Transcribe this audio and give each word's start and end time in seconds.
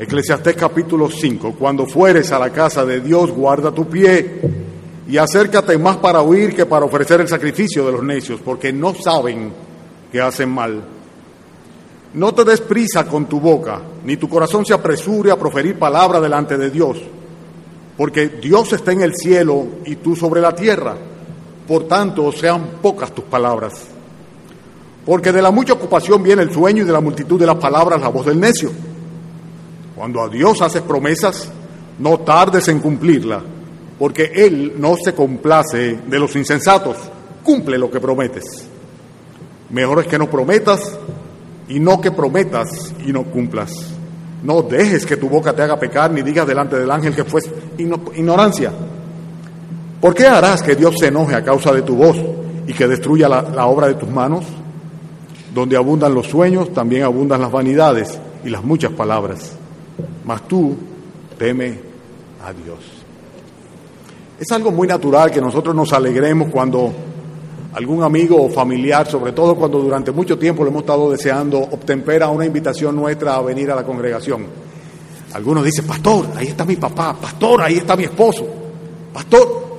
Eclesiastés 0.00 0.56
capítulo 0.56 1.10
5. 1.10 1.56
Cuando 1.58 1.84
fueres 1.84 2.32
a 2.32 2.38
la 2.38 2.48
casa 2.48 2.86
de 2.86 3.02
Dios, 3.02 3.30
guarda 3.30 3.70
tu 3.70 3.86
pie 3.86 4.40
y 5.06 5.18
acércate 5.18 5.76
más 5.76 5.98
para 5.98 6.22
huir 6.22 6.56
que 6.56 6.64
para 6.64 6.86
ofrecer 6.86 7.20
el 7.20 7.28
sacrificio 7.28 7.84
de 7.84 7.92
los 7.92 8.02
necios, 8.02 8.40
porque 8.42 8.72
no 8.72 8.94
saben 8.94 9.52
que 10.10 10.18
hacen 10.18 10.48
mal. 10.48 10.82
No 12.14 12.32
te 12.32 12.44
des 12.44 12.62
prisa 12.62 13.04
con 13.04 13.26
tu 13.26 13.40
boca, 13.40 13.82
ni 14.02 14.16
tu 14.16 14.26
corazón 14.26 14.64
se 14.64 14.72
apresure 14.72 15.32
a 15.32 15.38
proferir 15.38 15.78
palabra 15.78 16.18
delante 16.18 16.56
de 16.56 16.70
Dios, 16.70 16.96
porque 17.98 18.28
Dios 18.28 18.72
está 18.72 18.92
en 18.92 19.02
el 19.02 19.14
cielo 19.14 19.66
y 19.84 19.96
tú 19.96 20.16
sobre 20.16 20.40
la 20.40 20.54
tierra. 20.54 20.96
Por 21.68 21.86
tanto, 21.86 22.32
sean 22.32 22.78
pocas 22.80 23.14
tus 23.14 23.24
palabras. 23.26 23.74
Porque 25.04 25.30
de 25.30 25.42
la 25.42 25.50
mucha 25.50 25.74
ocupación 25.74 26.22
viene 26.22 26.40
el 26.40 26.50
sueño 26.54 26.84
y 26.84 26.86
de 26.86 26.92
la 26.92 27.02
multitud 27.02 27.38
de 27.38 27.46
las 27.46 27.56
palabras 27.56 28.00
la 28.00 28.08
voz 28.08 28.24
del 28.24 28.40
necio. 28.40 28.70
Cuando 30.00 30.22
a 30.22 30.30
Dios 30.30 30.62
haces 30.62 30.80
promesas, 30.80 31.50
no 31.98 32.20
tardes 32.20 32.68
en 32.68 32.80
cumplirla, 32.80 33.42
porque 33.98 34.32
Él 34.34 34.76
no 34.78 34.96
se 34.96 35.12
complace 35.12 35.98
de 36.06 36.18
los 36.18 36.34
insensatos. 36.36 36.96
Cumple 37.44 37.76
lo 37.76 37.90
que 37.90 38.00
prometes. 38.00 38.66
Mejor 39.68 40.00
es 40.00 40.06
que 40.06 40.18
no 40.18 40.30
prometas 40.30 40.98
y 41.68 41.78
no 41.80 42.00
que 42.00 42.12
prometas 42.12 42.94
y 43.06 43.12
no 43.12 43.24
cumplas. 43.24 43.72
No 44.42 44.62
dejes 44.62 45.04
que 45.04 45.18
tu 45.18 45.28
boca 45.28 45.52
te 45.54 45.60
haga 45.60 45.78
pecar 45.78 46.10
ni 46.10 46.22
digas 46.22 46.46
delante 46.46 46.78
del 46.78 46.90
ángel 46.90 47.14
que 47.14 47.24
fue 47.24 47.42
ignorancia. 47.76 48.72
¿Por 50.00 50.14
qué 50.14 50.26
harás 50.26 50.62
que 50.62 50.76
Dios 50.76 50.94
se 50.98 51.08
enoje 51.08 51.34
a 51.34 51.44
causa 51.44 51.74
de 51.74 51.82
tu 51.82 51.94
voz 51.94 52.16
y 52.66 52.72
que 52.72 52.88
destruya 52.88 53.28
la, 53.28 53.42
la 53.42 53.66
obra 53.66 53.86
de 53.88 53.96
tus 53.96 54.08
manos? 54.08 54.46
Donde 55.54 55.76
abundan 55.76 56.14
los 56.14 56.26
sueños, 56.26 56.72
también 56.72 57.02
abundan 57.02 57.42
las 57.42 57.52
vanidades 57.52 58.18
y 58.42 58.48
las 58.48 58.64
muchas 58.64 58.92
palabras. 58.92 59.59
Mas 60.24 60.46
tú 60.46 60.76
teme 61.38 61.78
a 62.44 62.52
Dios. 62.52 62.78
Es 64.38 64.50
algo 64.52 64.70
muy 64.70 64.88
natural 64.88 65.30
que 65.30 65.40
nosotros 65.40 65.74
nos 65.74 65.92
alegremos 65.92 66.50
cuando 66.50 66.92
algún 67.74 68.02
amigo 68.02 68.42
o 68.42 68.48
familiar, 68.48 69.06
sobre 69.06 69.32
todo 69.32 69.54
cuando 69.54 69.78
durante 69.78 70.12
mucho 70.12 70.38
tiempo 70.38 70.64
lo 70.64 70.70
hemos 70.70 70.82
estado 70.82 71.10
deseando, 71.10 71.58
obtempera 71.58 72.28
una 72.28 72.46
invitación 72.46 72.96
nuestra 72.96 73.36
a 73.36 73.42
venir 73.42 73.70
a 73.70 73.76
la 73.76 73.84
congregación. 73.84 74.46
Algunos 75.34 75.64
dicen, 75.64 75.86
pastor, 75.86 76.26
ahí 76.36 76.48
está 76.48 76.64
mi 76.64 76.76
papá, 76.76 77.14
pastor, 77.20 77.62
ahí 77.62 77.76
está 77.76 77.96
mi 77.96 78.04
esposo, 78.04 78.46
pastor. 79.12 79.70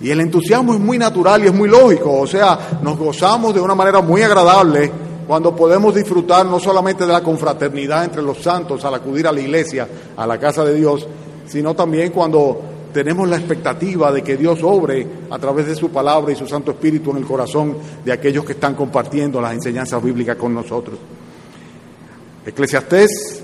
Y 0.00 0.10
el 0.10 0.20
entusiasmo 0.20 0.74
es 0.74 0.80
muy 0.80 0.98
natural 0.98 1.42
y 1.42 1.46
es 1.46 1.54
muy 1.54 1.68
lógico, 1.68 2.20
o 2.20 2.26
sea, 2.26 2.78
nos 2.82 2.96
gozamos 2.98 3.54
de 3.54 3.60
una 3.60 3.74
manera 3.74 4.00
muy 4.02 4.22
agradable 4.22 4.92
cuando 5.26 5.54
podemos 5.54 5.94
disfrutar 5.94 6.46
no 6.46 6.60
solamente 6.60 7.06
de 7.06 7.12
la 7.12 7.22
confraternidad 7.22 8.04
entre 8.04 8.22
los 8.22 8.38
santos 8.38 8.84
al 8.84 8.94
acudir 8.94 9.26
a 9.26 9.32
la 9.32 9.40
iglesia, 9.40 9.88
a 10.16 10.26
la 10.26 10.38
casa 10.38 10.64
de 10.64 10.74
Dios, 10.74 11.06
sino 11.46 11.74
también 11.74 12.10
cuando 12.10 12.60
tenemos 12.92 13.28
la 13.28 13.36
expectativa 13.36 14.12
de 14.12 14.22
que 14.22 14.36
Dios 14.36 14.60
obre 14.62 15.06
a 15.30 15.38
través 15.38 15.66
de 15.66 15.74
su 15.74 15.90
palabra 15.90 16.32
y 16.32 16.36
su 16.36 16.46
Santo 16.46 16.70
Espíritu 16.70 17.10
en 17.10 17.18
el 17.18 17.24
corazón 17.24 17.76
de 18.04 18.12
aquellos 18.12 18.44
que 18.44 18.52
están 18.52 18.74
compartiendo 18.74 19.40
las 19.40 19.52
enseñanzas 19.52 20.02
bíblicas 20.02 20.36
con 20.36 20.54
nosotros. 20.54 20.96
Eclesiastés 22.46 23.42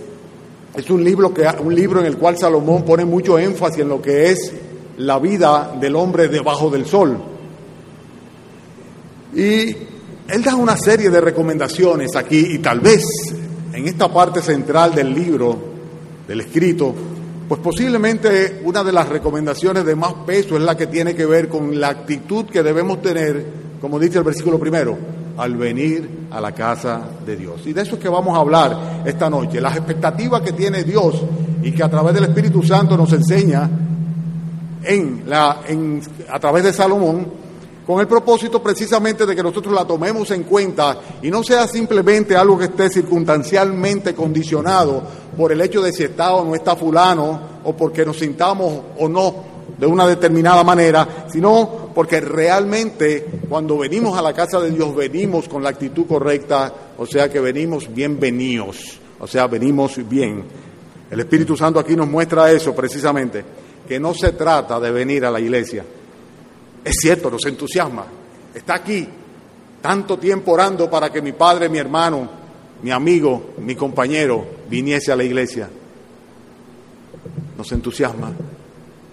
es 0.77 0.91
un 0.91 1.03
libro, 1.03 1.35
que, 1.35 1.49
un 1.63 1.75
libro 1.75 2.01
en 2.01 2.07
el 2.07 2.17
cual 2.17 2.39
Salomón 2.39 2.85
pone 2.85 3.05
mucho 3.05 3.39
énfasis 3.39 3.81
en 3.81 3.89
lo 3.89 4.01
que 4.01 4.31
es 4.31 4.53
la 4.99 5.19
vida 5.19 5.77
del 5.81 5.97
hombre 5.97 6.29
debajo 6.29 6.71
del 6.71 6.87
sol. 6.87 7.19
Y 9.35 9.75
él 10.33 10.43
da 10.45 10.55
una 10.55 10.77
serie 10.77 11.11
de 11.11 11.21
recomendaciones 11.21 12.15
aquí 12.15 12.39
y 12.53 12.59
tal 12.59 12.81
vez 12.81 13.05
en 13.73 13.87
esta 13.87 14.13
parte 14.13 14.41
central 14.41 14.95
del 14.95 15.13
libro, 15.13 15.59
del 16.27 16.41
escrito, 16.41 16.95
pues 17.49 17.61
posiblemente 17.61 18.61
una 18.65 18.85
de 18.85 18.93
las 18.93 19.09
recomendaciones 19.09 19.85
de 19.85 19.97
más 19.97 20.15
peso 20.25 20.57
es 20.57 20.63
la 20.63 20.77
que 20.77 20.87
tiene 20.87 21.15
que 21.17 21.27
ver 21.27 21.49
con 21.49 21.81
la 21.81 21.89
actitud 21.89 22.45
que 22.47 22.63
debemos 22.63 23.03
tener, 23.03 23.45
como 23.81 23.99
dice 23.99 24.19
el 24.19 24.25
versículo 24.25 24.59
primero, 24.59 24.97
al 25.37 25.57
venir 25.57 26.29
a 26.31 26.41
la 26.41 26.53
casa 26.53 27.01
de 27.27 27.37
Dios. 27.37 27.67
Y 27.67 27.73
de 27.73 27.83
eso 27.83 27.97
es 27.97 28.01
que 28.01 28.09
vamos 28.09 28.37
a 28.37 28.41
hablar 28.41 29.03
esta 29.05 29.29
noche, 29.29 29.61
las 29.61 29.77
expectativas 29.77 30.43
que 30.43 30.53
tiene 30.53 30.85
Dios 30.85 31.23
y 31.63 31.73
que 31.73 31.83
a 31.83 31.91
través 31.91 32.15
del 32.15 32.25
Espíritu 32.25 32.63
Santo 32.63 32.97
nos 32.97 33.13
enseña 33.13 33.69
en 34.85 35.25
la, 35.27 35.63
en, 35.67 36.01
a 36.31 36.39
través 36.39 36.63
de 36.63 36.73
Salomón, 36.73 37.40
con 37.91 38.01
el 38.01 38.07
propósito 38.07 38.63
precisamente 38.63 39.27
de 39.27 39.35
que 39.35 39.43
nosotros 39.43 39.75
la 39.75 39.85
tomemos 39.85 40.31
en 40.31 40.45
cuenta 40.45 40.97
y 41.21 41.29
no 41.29 41.43
sea 41.43 41.67
simplemente 41.67 42.37
algo 42.37 42.57
que 42.57 42.67
esté 42.67 42.89
circunstancialmente 42.89 44.15
condicionado 44.15 45.03
por 45.37 45.51
el 45.51 45.61
hecho 45.61 45.83
de 45.83 45.93
si 45.93 46.05
está 46.05 46.35
o 46.35 46.45
no 46.45 46.55
está 46.55 46.77
fulano 46.77 47.41
o 47.65 47.77
porque 47.77 48.07
nos 48.07 48.17
sintamos 48.17 48.81
o 48.97 49.09
no 49.09 49.35
de 49.77 49.87
una 49.89 50.07
determinada 50.07 50.63
manera, 50.63 51.27
sino 51.33 51.91
porque 51.93 52.21
realmente 52.21 53.27
cuando 53.49 53.79
venimos 53.79 54.17
a 54.17 54.23
la 54.23 54.33
casa 54.33 54.61
de 54.61 54.71
Dios 54.71 54.95
venimos 54.95 55.49
con 55.49 55.61
la 55.61 55.71
actitud 55.71 56.07
correcta, 56.07 56.73
o 56.97 57.07
sea 57.07 57.29
que 57.29 57.41
venimos 57.41 57.93
bienvenidos, 57.93 59.01
o 59.19 59.27
sea, 59.27 59.49
venimos 59.49 59.99
bien. 60.09 60.45
El 61.11 61.19
Espíritu 61.19 61.57
Santo 61.57 61.81
aquí 61.81 61.97
nos 61.97 62.07
muestra 62.07 62.53
eso 62.53 62.73
precisamente, 62.73 63.45
que 63.89 63.99
no 63.99 64.15
se 64.15 64.31
trata 64.31 64.79
de 64.79 64.93
venir 64.93 65.25
a 65.25 65.31
la 65.33 65.41
iglesia, 65.41 65.85
es 66.85 66.97
cierto, 67.01 67.31
nos 67.31 67.45
entusiasma. 67.47 68.07
Está 68.55 68.75
aquí 68.75 69.07
tanto 69.81 70.19
tiempo 70.19 70.53
orando 70.53 70.91
para 70.91 71.11
que 71.11 71.23
mi 71.23 71.33
padre, 71.33 71.69
mi 71.69 71.79
hermano, 71.79 72.29
mi 72.83 72.91
amigo, 72.91 73.51
mi 73.59 73.75
compañero 73.75 74.45
viniese 74.69 75.13
a 75.13 75.17
la 75.17 75.25
iglesia. 75.25 75.69
Nos 77.57 77.73
entusiasma. 77.73 78.33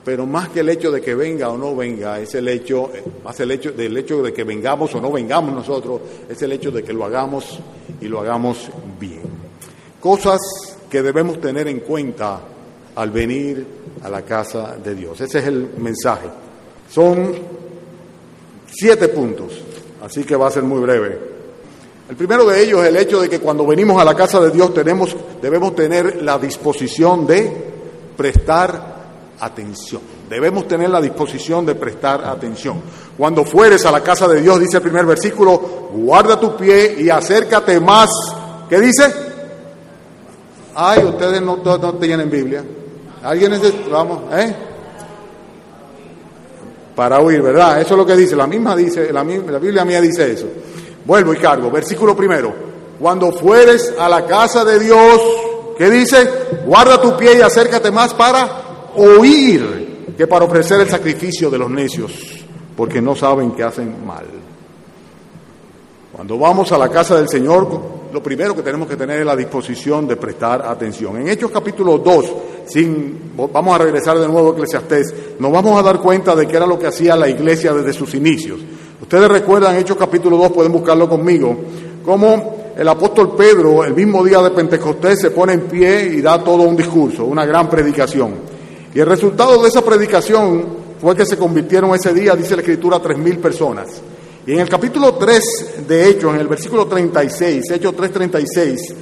Pero 0.04 0.26
más 0.26 0.50
que 0.50 0.62
el 0.62 0.70
hecho 0.70 0.90
de 0.90 1.02
que 1.02 1.16
venga 1.16 1.50
o 1.50 1.58
no 1.58 1.76
venga, 1.76 2.20
es 2.20 2.34
el 2.36 2.48
hecho, 2.48 2.90
más 3.26 3.38
el 3.42 3.52
hecho 3.52 3.74
del 3.74 3.98
hecho 3.98 4.24
de 4.24 4.32
que 4.32 4.46
vengamos 4.46 4.96
o 4.96 5.02
no 5.02 5.12
vengamos 5.12 5.54
nosotros, 5.54 6.00
es 6.30 6.42
el 6.42 6.54
hecho 6.54 6.72
de 6.72 6.82
que 6.82 6.94
lo 6.94 7.04
hagamos 7.04 7.60
y 8.00 8.08
lo 8.08 8.22
hagamos 8.22 8.70
bien. 8.98 9.24
Cosas 10.00 10.40
que 10.90 11.02
debemos 11.02 11.42
tener 11.42 11.68
en 11.68 11.82
cuenta 11.82 12.40
al 12.96 13.12
venir 13.12 13.68
a 14.02 14.10
la 14.10 14.22
casa 14.22 14.78
de 14.78 14.96
Dios. 14.96 15.20
Ese 15.20 15.40
es 15.40 15.48
el 15.48 15.72
mensaje. 15.78 16.30
Son 16.90 17.36
siete 18.72 19.10
puntos, 19.10 19.54
así 20.04 20.24
que 20.24 20.36
va 20.36 20.48
a 20.48 20.52
ser 20.52 20.64
muy 20.64 20.82
breve. 20.82 21.38
El 22.10 22.16
primero 22.16 22.46
de 22.46 22.64
ellos 22.64 22.82
es 22.84 22.88
el 22.88 22.98
hecho 22.98 23.20
de 23.20 23.30
que 23.30 23.40
cuando 23.40 23.66
venimos 23.66 24.02
a 24.02 24.06
la 24.06 24.16
casa 24.16 24.40
de 24.40 24.52
Dios 24.52 24.74
tenemos, 24.74 25.16
debemos 25.42 25.76
tener 25.76 26.22
la 26.24 26.38
disposición 26.38 27.28
de 27.28 27.52
prestar 28.16 28.96
atención. 29.40 30.02
Debemos 30.30 30.68
tener 30.68 30.90
la 30.90 31.02
disposición 31.02 31.66
de 31.66 31.76
prestar 31.76 32.24
atención. 32.26 32.82
Cuando 33.18 33.44
fueres 33.44 33.86
a 33.86 33.92
la 33.92 34.02
casa 34.02 34.28
de 34.28 34.42
Dios, 34.42 34.60
dice 34.60 34.78
el 34.78 34.84
primer 34.84 35.06
versículo, 35.06 35.90
guarda 35.94 36.40
tu 36.40 36.56
pie 36.56 36.96
y 37.00 37.10
acércate 37.10 37.80
más. 37.80 38.10
¿Qué 38.70 38.80
dice? 38.80 39.14
Ay, 40.76 41.04
ustedes 41.04 41.42
no, 41.42 41.58
no, 41.58 41.94
tienen 41.96 42.30
Biblia. 42.30 42.64
¿Alguien 43.24 43.54
es 43.54 43.90
Vamos, 43.90 44.24
¿eh? 44.34 44.56
Para 46.98 47.22
huir, 47.22 47.44
¿verdad? 47.44 47.80
Eso 47.80 47.94
es 47.94 47.98
lo 48.00 48.08
que 48.08 48.16
dice, 48.16 48.36
la 48.36 48.48
misma 48.48 48.76
dice, 48.76 49.14
la, 49.14 49.22
Biblia 49.24 49.86
mía 49.86 50.02
dice 50.02 50.32
eso. 50.32 50.48
Vuelvo 51.06 51.32
y 51.32 51.38
cargo, 51.38 51.70
versículo 51.70 52.18
primero. 52.18 52.52
Cuando 53.00 53.32
fueres 53.32 53.94
a 54.00 54.10
la 54.10 54.26
casa 54.26 54.66
de 54.66 54.80
Dios, 54.80 55.22
¿qué 55.78 55.92
dice? 55.92 56.28
Guarda 56.66 57.00
tu 57.00 57.16
pie 57.16 57.38
y 57.38 57.42
acércate 57.42 57.92
más 57.92 58.16
para 58.16 58.90
oír 58.96 60.16
que 60.18 60.26
para 60.26 60.46
ofrecer 60.46 60.82
el 60.82 60.90
sacrificio 60.90 61.52
de 61.52 61.60
los 61.60 61.70
necios, 61.70 62.12
porque 62.76 63.00
no 63.00 63.16
saben 63.16 63.52
que 63.52 63.62
hacen 63.62 64.04
mal. 64.04 64.26
Cuando 66.14 66.40
vamos 66.40 66.72
a 66.72 66.80
la 66.80 66.90
casa 66.90 67.16
del 67.16 67.30
Señor, 67.30 67.68
lo 68.12 68.24
primero 68.24 68.56
que 68.56 68.64
tenemos 68.64 68.88
que 68.88 68.96
tener 68.96 69.20
es 69.20 69.26
la 69.26 69.36
disposición 69.36 70.08
de 70.08 70.16
prestar 70.16 70.66
atención. 70.66 71.18
En 71.18 71.28
Hechos 71.28 71.52
capítulo 71.52 72.00
2, 72.00 72.26
sin, 72.68 73.32
vamos 73.36 73.76
a 73.76 73.78
regresar 73.78 74.20
de 74.20 74.28
nuevo 74.28 74.52
a 74.52 74.54
Eclesiastés, 74.54 75.14
nos 75.40 75.52
vamos 75.52 75.80
a 75.80 75.84
dar 75.84 76.00
cuenta 76.00 76.36
de 76.36 76.48
qué 76.48 76.58
era 76.58 76.68
lo 76.68 76.78
que 76.78 76.88
hacía 76.88 77.16
la 77.16 77.30
iglesia 77.30 77.74
desde 77.74 77.94
sus 77.94 78.14
inicios. 78.14 78.60
Ustedes 79.02 79.30
recuerdan 79.30 79.76
Hechos 79.76 79.98
capítulo 79.98 80.38
2, 80.38 80.52
pueden 80.52 80.72
buscarlo 80.72 81.08
conmigo, 81.08 81.58
cómo 82.04 82.74
el 82.78 82.88
apóstol 82.88 83.36
Pedro, 83.36 83.84
el 83.84 83.94
mismo 83.94 84.24
día 84.24 84.42
de 84.42 84.52
Pentecostés, 84.52 85.20
se 85.22 85.32
pone 85.32 85.54
en 85.54 85.62
pie 85.62 86.04
y 86.14 86.22
da 86.22 86.44
todo 86.44 86.64
un 86.64 86.76
discurso, 86.76 87.26
una 87.26 87.46
gran 87.46 87.70
predicación. 87.70 88.36
Y 88.94 89.00
el 89.00 89.06
resultado 89.06 89.62
de 89.62 89.68
esa 89.68 89.84
predicación 89.84 90.66
fue 91.00 91.16
que 91.16 91.26
se 91.26 91.38
convirtieron 91.38 91.94
ese 91.96 92.14
día, 92.14 92.36
dice 92.36 92.56
la 92.56 92.62
Escritura, 92.62 93.00
tres 93.00 93.18
mil 93.18 93.40
personas. 93.40 94.02
Y 94.46 94.54
en 94.54 94.60
el 94.60 94.70
capítulo 94.70 95.16
3 95.16 95.88
de 95.88 96.10
Hechos, 96.10 96.34
en 96.34 96.40
el 96.40 96.48
versículo 96.48 96.88
36, 96.88 97.70
Hechos 97.70 97.94
3:36, 97.96 98.94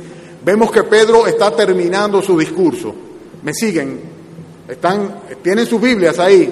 vemos 0.43 0.71
que 0.71 0.83
Pedro 0.83 1.27
está 1.27 1.51
terminando 1.51 2.21
su 2.21 2.37
discurso. 2.37 2.95
¿Me 3.45 3.53
siguen? 3.53 4.01
¿Están, 4.67 5.21
¿Tienen 5.43 5.67
sus 5.67 5.79
Biblias 5.79 6.17
ahí? 6.17 6.51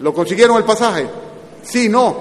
¿Lo 0.00 0.12
consiguieron 0.12 0.56
el 0.56 0.64
pasaje? 0.64 1.06
Sí, 1.62 1.88
no. 1.88 2.16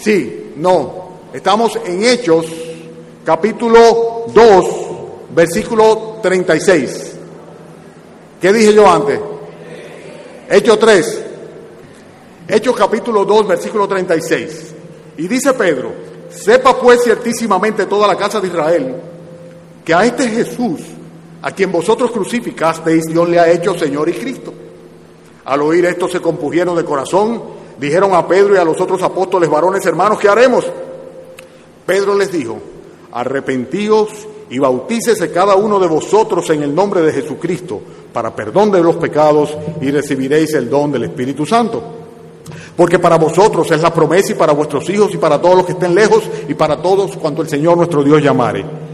Sí, 0.00 0.52
no. 0.54 1.08
Estamos 1.32 1.76
en 1.84 2.04
Hechos, 2.04 2.46
capítulo 3.24 4.26
2, 4.32 4.66
versículo 5.34 6.20
36. 6.22 7.16
¿Qué 8.40 8.52
dije 8.52 8.72
yo 8.72 8.88
antes? 8.88 9.18
Hechos 10.48 10.78
3. 10.78 11.22
Hechos 12.46 12.76
capítulo 12.76 13.24
2, 13.24 13.48
versículo 13.48 13.88
36. 13.88 14.74
Y 15.18 15.26
dice 15.26 15.54
Pedro, 15.54 15.90
sepa 16.30 16.78
pues 16.78 17.02
ciertísimamente 17.02 17.86
toda 17.86 18.06
la 18.06 18.16
casa 18.16 18.40
de 18.40 18.46
Israel 18.46 18.94
que 19.84 19.92
a 19.92 20.04
este 20.04 20.28
Jesús, 20.28 20.82
a 21.46 21.52
quien 21.52 21.70
vosotros 21.70 22.10
crucificasteis, 22.10 23.04
Dios 23.06 23.28
le 23.28 23.38
ha 23.38 23.48
hecho 23.48 23.78
Señor 23.78 24.08
y 24.08 24.14
Cristo. 24.14 24.52
Al 25.44 25.62
oír 25.62 25.84
esto 25.84 26.08
se 26.08 26.18
compugieron 26.18 26.74
de 26.74 26.84
corazón, 26.84 27.40
dijeron 27.78 28.14
a 28.14 28.26
Pedro 28.26 28.56
y 28.56 28.58
a 28.58 28.64
los 28.64 28.80
otros 28.80 29.00
apóstoles, 29.00 29.48
varones 29.48 29.86
hermanos, 29.86 30.18
¿qué 30.18 30.28
haremos? 30.28 30.64
Pedro 31.86 32.16
les 32.16 32.32
dijo, 32.32 32.58
arrepentíos 33.12 34.08
y 34.50 34.58
bautícese 34.58 35.30
cada 35.30 35.54
uno 35.54 35.78
de 35.78 35.86
vosotros 35.86 36.50
en 36.50 36.64
el 36.64 36.74
nombre 36.74 37.00
de 37.02 37.12
Jesucristo 37.12 37.80
para 38.12 38.34
perdón 38.34 38.72
de 38.72 38.82
los 38.82 38.96
pecados 38.96 39.56
y 39.80 39.92
recibiréis 39.92 40.52
el 40.54 40.68
don 40.68 40.90
del 40.90 41.04
Espíritu 41.04 41.46
Santo. 41.46 41.80
Porque 42.76 42.98
para 42.98 43.18
vosotros 43.18 43.70
es 43.70 43.80
la 43.80 43.94
promesa 43.94 44.32
y 44.32 44.34
para 44.34 44.52
vuestros 44.52 44.90
hijos 44.90 45.14
y 45.14 45.18
para 45.18 45.40
todos 45.40 45.58
los 45.58 45.66
que 45.66 45.72
estén 45.74 45.94
lejos 45.94 46.24
y 46.48 46.54
para 46.54 46.82
todos 46.82 47.16
cuanto 47.16 47.42
el 47.42 47.48
Señor 47.48 47.76
nuestro 47.76 48.02
Dios 48.02 48.20
llamare. 48.20 48.85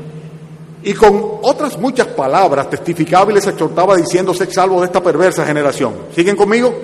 Y 0.84 0.94
con 0.94 1.38
otras 1.42 1.78
muchas 1.78 2.08
palabras 2.08 2.68
testificaba 2.68 3.30
y 3.30 3.34
les 3.34 3.46
exhortaba 3.46 3.96
diciendo, 3.96 4.34
sed 4.34 4.50
salvo 4.50 4.80
de 4.80 4.86
esta 4.86 5.02
perversa 5.02 5.44
generación. 5.46 5.94
¿Siguen 6.14 6.36
conmigo? 6.36 6.74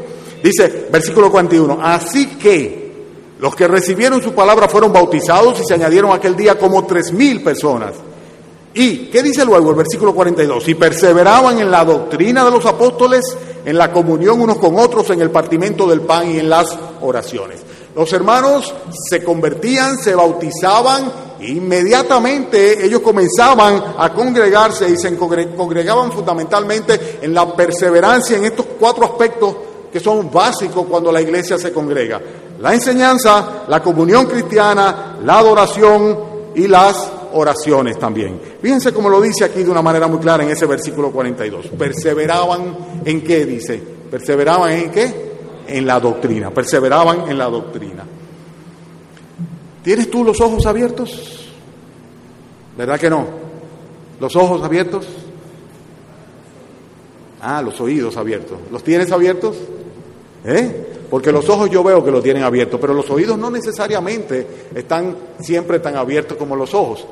Dice, 0.43 0.87
versículo 0.91 1.31
41, 1.31 1.81
así 1.83 2.27
que 2.37 2.89
los 3.41 3.55
que 3.55 3.67
recibieron 3.67 4.23
su 4.23 4.33
palabra 4.35 4.69
fueron 4.69 4.93
bautizados 4.93 5.61
y 5.61 5.65
se 5.65 5.75
añadieron 5.75 6.13
aquel 6.13 6.37
día 6.37 6.57
como 6.57 6.87
tres 6.87 7.13
mil 7.13 7.43
personas. 7.43 7.95
¿Y 8.75 9.07
qué 9.07 9.23
dice 9.23 9.45
luego 9.45 9.71
el 9.71 9.77
versículo 9.77 10.15
42? 10.15 10.69
Y 10.69 10.75
perseveraban 10.75 11.59
en 11.59 11.71
la 11.71 11.85
doctrina 11.85 12.45
de 12.45 12.51
los 12.51 12.67
apóstoles, 12.67 13.37
en 13.65 13.77
la 13.77 13.91
comunión 13.91 14.41
unos 14.41 14.59
con 14.59 14.79
otros, 14.79 15.11
en 15.11 15.21
el 15.21 15.31
partimiento 15.31 15.87
del 15.89 16.03
pan 16.03 16.31
y 16.31 16.39
en 16.39 16.49
las 16.49 16.79
oraciones. 17.01 17.61
Los 17.99 18.13
hermanos 18.13 18.73
se 19.11 19.25
convertían, 19.25 19.99
se 19.99 20.15
bautizaban 20.15 21.11
e 21.41 21.49
inmediatamente 21.51 22.87
ellos 22.87 23.01
comenzaban 23.01 23.83
a 23.99 24.13
congregarse 24.15 24.89
y 24.89 24.97
se 24.97 25.17
congregaban 25.17 26.13
fundamentalmente 26.13 27.19
en 27.21 27.35
la 27.35 27.53
perseverancia 27.57 28.37
en 28.37 28.45
estos 28.45 28.67
cuatro 28.79 29.05
aspectos 29.05 29.53
que 29.93 29.99
son 29.99 30.31
básicos 30.31 30.87
cuando 30.89 31.11
la 31.11 31.21
iglesia 31.21 31.59
se 31.59 31.73
congrega. 31.73 32.21
La 32.61 32.73
enseñanza, 32.73 33.65
la 33.67 33.83
comunión 33.83 34.27
cristiana, 34.27 35.17
la 35.25 35.41
adoración 35.41 36.21
y 36.55 36.69
las 36.69 37.11
oraciones 37.33 37.99
también. 37.99 38.41
Fíjense 38.63 38.93
cómo 38.93 39.09
lo 39.09 39.21
dice 39.21 39.45
aquí 39.45 39.65
de 39.65 39.71
una 39.73 39.83
manera 39.83 40.07
muy 40.07 40.21
clara 40.21 40.45
en 40.45 40.51
ese 40.51 40.67
versículo 40.67 41.11
42. 41.11 41.67
Perseveraban 41.77 42.77
en 43.05 43.25
qué 43.25 43.45
dice? 43.45 43.83
Perseveraban 44.09 44.71
en 44.71 44.91
qué? 44.93 45.28
En 45.69 45.87
la 45.87 46.01
doctrina. 46.01 46.51
Perseveraban 46.51 47.31
en 47.31 47.39
la 47.39 47.47
doctrina. 47.47 48.05
¿Tienes 49.83 50.11
tú 50.11 50.25
los 50.25 50.41
ojos 50.41 50.67
abiertos? 50.67 51.49
¿Verdad 52.77 52.99
que 52.99 53.11
no? 53.11 53.27
¿Los 54.21 54.35
ojos 54.37 54.63
abiertos? 54.63 55.07
Ah, 57.41 57.63
los 57.63 57.81
oídos 57.81 58.17
abiertos. 58.17 58.59
¿Los 58.71 58.83
tienes 58.83 59.13
abiertos? 59.13 59.57
¿Eh? 60.45 60.87
Porque 61.11 61.33
los 61.33 61.49
ojos 61.49 61.71
yo 61.71 61.83
veo 61.83 62.05
que 62.05 62.11
los 62.11 62.23
tienen 62.23 62.43
abiertos, 62.43 62.79
pero 62.81 62.93
los 62.93 63.09
oídos 63.11 63.39
no 63.39 63.51
necesariamente 63.51 64.47
están 64.75 65.17
siempre 65.41 65.81
tan 65.81 65.97
abiertos 65.97 66.37
como 66.37 66.55
los 66.55 66.75
ojos. 66.75 67.07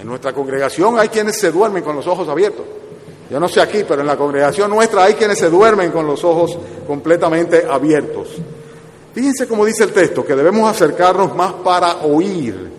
En 0.00 0.06
nuestra 0.06 0.32
congregación 0.32 0.98
hay 0.98 1.08
quienes 1.08 1.38
se 1.38 1.52
duermen 1.52 1.84
con 1.84 1.94
los 1.94 2.06
ojos 2.06 2.28
abiertos. 2.28 2.64
Yo 3.30 3.40
no 3.40 3.48
sé 3.48 3.60
aquí, 3.60 3.84
pero 3.86 4.02
en 4.02 4.06
la 4.06 4.16
congregación 4.16 4.70
nuestra 4.70 5.04
hay 5.04 5.14
quienes 5.14 5.38
se 5.38 5.50
duermen 5.50 5.90
con 5.90 6.06
los 6.06 6.22
ojos 6.22 6.56
completamente 6.86 7.66
abiertos. 7.68 8.28
Fíjense 9.12 9.48
cómo 9.48 9.64
dice 9.64 9.84
el 9.84 9.92
texto, 9.92 10.24
que 10.24 10.36
debemos 10.36 10.70
acercarnos 10.70 11.34
más 11.34 11.54
para 11.54 12.04
oír. 12.04 12.70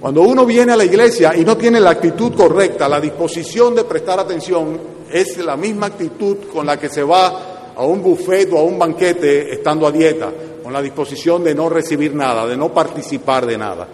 Cuando 0.00 0.22
uno 0.22 0.44
viene 0.44 0.72
a 0.72 0.76
la 0.76 0.84
iglesia 0.84 1.34
y 1.36 1.44
no 1.44 1.56
tiene 1.56 1.80
la 1.80 1.90
actitud 1.90 2.34
correcta, 2.34 2.88
la 2.88 3.00
disposición 3.00 3.74
de 3.74 3.84
prestar 3.84 4.18
atención, 4.18 4.80
es 5.10 5.38
la 5.38 5.56
misma 5.56 5.86
actitud 5.86 6.38
con 6.52 6.66
la 6.66 6.78
que 6.78 6.88
se 6.88 7.02
va 7.02 7.72
a 7.76 7.84
un 7.84 8.02
buffet 8.02 8.52
o 8.52 8.58
a 8.58 8.62
un 8.62 8.78
banquete 8.78 9.52
estando 9.52 9.86
a 9.86 9.92
dieta, 9.92 10.30
con 10.62 10.72
la 10.72 10.82
disposición 10.82 11.44
de 11.44 11.54
no 11.54 11.68
recibir 11.68 12.14
nada, 12.14 12.46
de 12.46 12.56
no 12.56 12.72
participar 12.72 13.46
de 13.46 13.56
nada. 13.56 13.86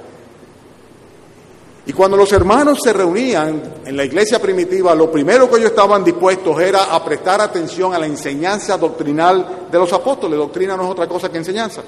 Y 1.89 1.95
cuando 1.95 2.19
los 2.19 2.31
hermanos 2.35 2.81
se 2.85 2.93
reunían 2.93 3.63
en 3.83 3.97
la 3.97 4.05
iglesia 4.05 4.39
primitiva, 4.39 4.95
lo 4.95 5.11
primero 5.11 5.49
que 5.49 5.57
ellos 5.57 5.71
estaban 5.71 6.05
dispuestos 6.05 6.61
era 6.61 6.95
a 6.95 7.03
prestar 7.03 7.41
atención 7.41 7.95
a 7.95 7.99
la 7.99 8.05
enseñanza 8.05 8.77
doctrinal 8.77 9.69
de 9.73 9.79
los 9.79 9.91
apóstoles. 9.95 10.39
Doctrina 10.39 10.77
no 10.77 10.85
es 10.85 10.91
otra 10.91 11.09
cosa 11.09 11.31
que 11.31 11.39
enseñanza. 11.39 11.81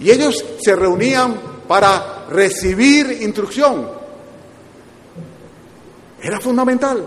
Y 0.00 0.10
ellos 0.10 0.44
se 0.60 0.74
reunían 0.74 1.36
para 1.68 2.24
recibir 2.28 3.18
instrucción. 3.22 3.88
Era 6.20 6.40
fundamental. 6.40 7.04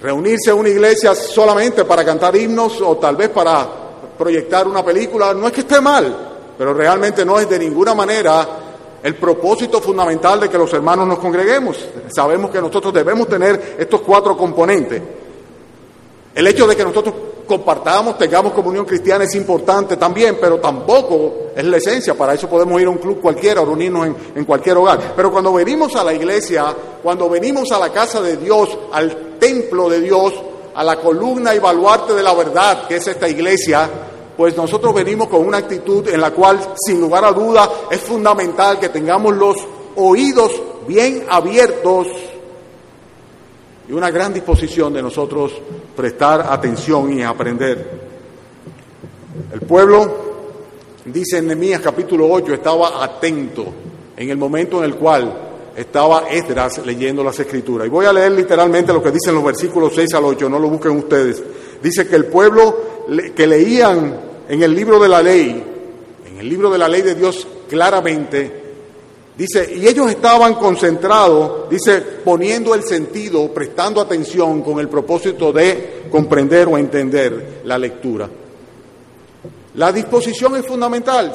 Reunirse 0.00 0.50
en 0.50 0.56
una 0.56 0.68
iglesia 0.68 1.16
solamente 1.16 1.84
para 1.84 2.04
cantar 2.04 2.36
himnos 2.36 2.80
o 2.80 2.96
tal 2.96 3.16
vez 3.16 3.30
para 3.30 3.68
proyectar 4.16 4.68
una 4.68 4.84
película, 4.84 5.34
no 5.34 5.48
es 5.48 5.52
que 5.52 5.62
esté 5.62 5.80
mal, 5.80 6.16
pero 6.56 6.72
realmente 6.72 7.24
no 7.24 7.40
es 7.40 7.48
de 7.48 7.58
ninguna 7.58 7.92
manera 7.92 8.61
el 9.02 9.16
propósito 9.16 9.80
fundamental 9.80 10.40
de 10.40 10.48
que 10.48 10.58
los 10.58 10.72
hermanos 10.72 11.06
nos 11.06 11.18
congreguemos. 11.18 11.76
Sabemos 12.14 12.50
que 12.50 12.60
nosotros 12.60 12.92
debemos 12.94 13.28
tener 13.28 13.76
estos 13.78 14.00
cuatro 14.02 14.36
componentes. 14.36 15.02
El 16.34 16.46
hecho 16.46 16.66
de 16.66 16.76
que 16.76 16.84
nosotros 16.84 17.14
compartamos, 17.46 18.16
tengamos 18.16 18.52
comunión 18.52 18.84
cristiana 18.84 19.24
es 19.24 19.34
importante 19.34 19.96
también, 19.96 20.38
pero 20.40 20.58
tampoco 20.58 21.50
es 21.54 21.64
la 21.64 21.76
esencia. 21.76 22.14
Para 22.14 22.34
eso 22.34 22.48
podemos 22.48 22.80
ir 22.80 22.86
a 22.86 22.90
un 22.90 22.98
club 22.98 23.20
cualquiera 23.20 23.60
o 23.60 23.66
reunirnos 23.66 24.06
en, 24.06 24.16
en, 24.36 24.44
cualquier 24.44 24.76
hogar. 24.76 25.12
Pero 25.16 25.30
cuando 25.30 25.52
venimos 25.52 25.94
a 25.96 26.04
la 26.04 26.14
iglesia, 26.14 26.74
cuando 27.02 27.28
venimos 27.28 27.70
a 27.72 27.78
la 27.78 27.90
casa 27.90 28.22
de 28.22 28.36
Dios, 28.36 28.78
al 28.92 29.38
templo 29.38 29.90
de 29.90 30.00
Dios, 30.00 30.32
a 30.74 30.84
la 30.84 30.96
columna 30.96 31.54
y 31.54 31.58
baluarte 31.58 32.14
de 32.14 32.22
la 32.22 32.32
verdad, 32.34 32.86
que 32.86 32.96
es 32.96 33.06
esta 33.06 33.28
iglesia, 33.28 33.90
pues 34.42 34.56
nosotros 34.56 34.92
venimos 34.92 35.28
con 35.28 35.46
una 35.46 35.58
actitud 35.58 36.08
en 36.08 36.20
la 36.20 36.32
cual, 36.32 36.58
sin 36.84 37.00
lugar 37.00 37.24
a 37.24 37.30
duda, 37.30 37.70
es 37.88 38.00
fundamental 38.00 38.76
que 38.80 38.88
tengamos 38.88 39.36
los 39.36 39.56
oídos 39.94 40.50
bien 40.88 41.26
abiertos 41.28 42.08
y 43.88 43.92
una 43.92 44.10
gran 44.10 44.34
disposición 44.34 44.92
de 44.94 45.00
nosotros 45.00 45.52
prestar 45.94 46.40
atención 46.50 47.16
y 47.16 47.22
aprender. 47.22 48.00
El 49.52 49.60
pueblo, 49.60 50.12
dice 51.04 51.38
en 51.38 51.46
Nehemías 51.46 51.80
capítulo 51.80 52.26
8, 52.28 52.54
estaba 52.54 53.04
atento 53.04 53.66
en 54.16 54.28
el 54.28 54.38
momento 54.38 54.78
en 54.78 54.90
el 54.90 54.96
cual 54.96 55.32
estaba 55.76 56.28
Esdras 56.28 56.84
leyendo 56.84 57.22
las 57.22 57.38
escrituras. 57.38 57.86
Y 57.86 57.90
voy 57.90 58.06
a 58.06 58.12
leer 58.12 58.32
literalmente 58.32 58.92
lo 58.92 59.00
que 59.00 59.12
dicen 59.12 59.36
los 59.36 59.44
versículos 59.44 59.92
6 59.94 60.14
al 60.14 60.24
8, 60.24 60.48
no 60.48 60.58
lo 60.58 60.68
busquen 60.68 60.96
ustedes. 60.96 61.40
Dice 61.80 62.08
que 62.08 62.16
el 62.16 62.24
pueblo 62.24 62.90
que 63.36 63.46
leían 63.46 64.31
en 64.48 64.62
el 64.62 64.74
libro 64.74 64.98
de 64.98 65.08
la 65.08 65.22
ley, 65.22 65.62
en 66.26 66.38
el 66.38 66.48
libro 66.48 66.70
de 66.70 66.78
la 66.78 66.88
ley 66.88 67.02
de 67.02 67.14
Dios 67.14 67.46
claramente, 67.68 68.62
Dice, 69.36 69.74
y 69.74 69.88
ellos 69.88 70.10
estaban 70.10 70.54
concentrados, 70.56 71.70
dice, 71.70 72.00
poniendo 72.00 72.74
el 72.74 72.84
sentido, 72.84 73.48
prestando 73.48 74.00
atención 74.00 74.60
con 74.60 74.78
el 74.78 74.88
propósito 74.88 75.52
de 75.52 76.02
comprender 76.10 76.68
o 76.68 76.76
entender 76.76 77.62
la 77.64 77.78
lectura. 77.78 78.28
La 79.74 79.90
disposición 79.90 80.56
es 80.56 80.66
fundamental. 80.66 81.34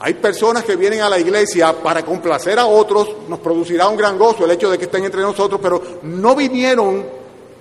Hay 0.00 0.14
personas 0.14 0.64
que 0.64 0.76
vienen 0.76 1.00
a 1.00 1.08
la 1.08 1.18
iglesia 1.18 1.74
para 1.82 2.04
complacer 2.04 2.58
a 2.58 2.66
otros, 2.66 3.08
nos 3.26 3.38
producirá 3.38 3.88
un 3.88 3.96
gran 3.96 4.18
gozo 4.18 4.44
el 4.44 4.50
hecho 4.50 4.70
de 4.70 4.76
que 4.76 4.84
estén 4.84 5.04
entre 5.04 5.22
nosotros, 5.22 5.60
pero 5.62 5.82
no 6.02 6.36
vinieron 6.36 7.19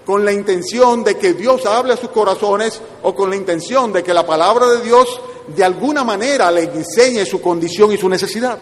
con 0.10 0.26
la 0.26 0.34
intención 0.34 1.04
de 1.04 1.20
que 1.20 1.36
Dios 1.36 1.68
hable 1.68 1.94
a 1.94 1.98
sus 1.98 2.10
corazones 2.10 2.82
o 3.04 3.14
con 3.14 3.30
la 3.30 3.36
intención 3.36 3.94
de 3.94 4.02
que 4.02 4.12
la 4.12 4.26
palabra 4.26 4.66
de 4.66 4.82
Dios 4.82 5.22
de 5.56 5.64
alguna 5.64 6.04
manera 6.04 6.50
le 6.50 6.64
enseñe 6.64 7.24
su 7.28 7.40
condición 7.40 7.92
y 7.92 7.98
su 7.98 8.10
necesidad. 8.10 8.58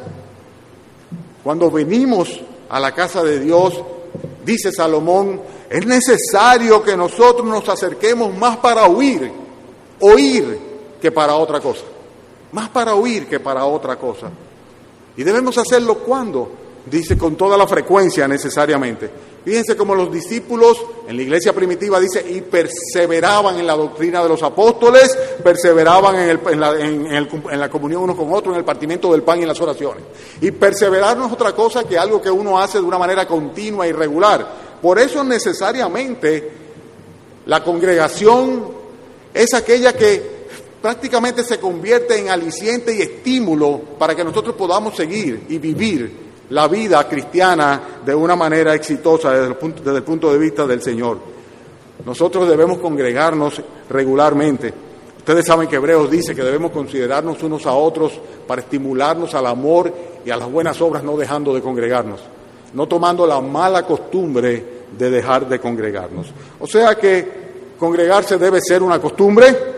Cuando 1.41 1.71
venimos 1.71 2.37
a 2.67 2.81
la 2.81 2.93
casa 2.93 3.23
de 3.23 3.39
Dios, 3.39 3.81
dice 4.43 4.73
Salomón, 4.73 5.39
es 5.69 5.85
necesario 5.85 6.83
que 6.83 6.97
nosotros 6.97 7.47
nos 7.47 7.69
acerquemos 7.69 8.35
más 8.35 8.57
para 8.57 8.85
oír, 8.85 9.31
oír 10.01 10.59
que 11.01 11.13
para 11.13 11.35
otra 11.35 11.61
cosa. 11.61 11.85
Más 12.51 12.67
para 12.67 12.93
oír 12.93 13.25
que 13.25 13.39
para 13.39 13.63
otra 13.63 13.95
cosa. 13.95 14.29
Y 15.15 15.23
debemos 15.23 15.57
hacerlo 15.57 15.99
cuando, 15.99 16.51
dice 16.89 17.17
con 17.17 17.35
toda 17.35 17.57
la 17.57 17.67
frecuencia 17.67 18.27
necesariamente. 18.27 19.09
Fíjense 19.43 19.77
como 19.77 19.95
los 19.95 20.11
discípulos 20.11 20.77
en 21.07 21.15
la 21.15 21.21
iglesia 21.21 21.53
primitiva 21.53 21.99
dice, 22.01 22.25
y 22.29 22.41
perseveraban 22.41 23.57
en 23.57 23.65
la 23.65 23.75
doctrina 23.75 24.21
de 24.21 24.27
los 24.27 24.43
apóstoles, 24.43 25.17
perseveraban 25.41 26.15
en, 26.17 26.59
la, 26.59 26.77
en, 26.77 27.59
la, 27.59 27.69
comunión 27.69 28.03
uno 28.03 28.15
con 28.15 28.33
otro, 28.33 28.51
en 28.51 28.57
el 28.57 28.65
partimiento 28.65 29.11
del 29.13 29.23
pan 29.23 29.39
y 29.39 29.43
en 29.43 29.47
las 29.47 29.61
oraciones. 29.61 30.03
Y 30.41 30.51
perseverar 30.51 31.17
no 31.17 31.27
es 31.27 31.31
otra 31.31 31.53
cosa 31.55 31.85
que 31.85 31.97
algo 31.97 32.21
que 32.21 32.29
uno 32.29 32.59
hace 32.59 32.79
de 32.79 32.83
una 32.83 32.97
manera 32.97 33.25
continua 33.25 33.87
y 33.87 33.93
regular. 33.93 34.67
Por 34.81 34.99
eso 34.99 35.23
necesariamente 35.23 36.51
La 37.45 37.63
congregación 37.63 38.65
es 39.33 39.53
aquella 39.53 39.93
que 39.93 40.21
prácticamente 40.81 41.45
se 41.45 41.57
convierte 41.57 42.17
en 42.17 42.29
aliciente 42.29 42.93
y 42.93 43.01
estímulo 43.01 43.79
para 43.97 44.13
que 44.13 44.25
nosotros 44.25 44.55
podamos 44.55 44.95
seguir 44.97 45.45
y 45.47 45.57
vivir 45.57 46.26
la 46.49 46.67
vida 46.67 47.07
cristiana 47.07 47.81
de 48.05 48.15
una 48.15 48.35
manera 48.35 48.73
exitosa 48.73 49.31
desde 49.31 49.47
el 49.47 49.55
punto, 49.55 49.83
desde 49.83 49.97
el 49.97 50.03
punto 50.03 50.31
de 50.31 50.37
vista 50.37 50.65
del 50.65 50.81
Señor. 50.81 51.17
Nosotros 52.05 52.47
debemos 52.47 52.77
congregarnos 52.77 53.61
regularmente. 53.89 54.73
Ustedes 55.17 55.45
saben 55.45 55.67
que 55.67 55.75
Hebreos 55.75 56.09
dice 56.09 56.33
que 56.33 56.43
debemos 56.43 56.71
considerarnos 56.71 57.43
unos 57.43 57.65
a 57.65 57.73
otros 57.73 58.13
para 58.47 58.61
estimularnos 58.61 59.33
al 59.33 59.45
amor 59.47 59.91
y 60.25 60.29
a 60.29 60.37
las 60.37 60.49
buenas 60.49 60.79
obras, 60.79 61.03
no 61.03 61.17
dejando 61.17 61.53
de 61.53 61.61
congregarnos, 61.61 62.21
no 62.73 62.87
tomando 62.87 63.27
la 63.27 63.41
mala 63.41 63.83
costumbre 63.83 64.77
de 64.97 65.09
dejar 65.09 65.49
de 65.49 65.59
congregarnos. 65.59 66.27
O 66.61 66.67
sea 66.67 66.95
que 66.95 67.47
congregarse 67.77 68.37
debe 68.37 68.61
ser 68.61 68.81
una 68.81 69.01
costumbre 69.01 69.75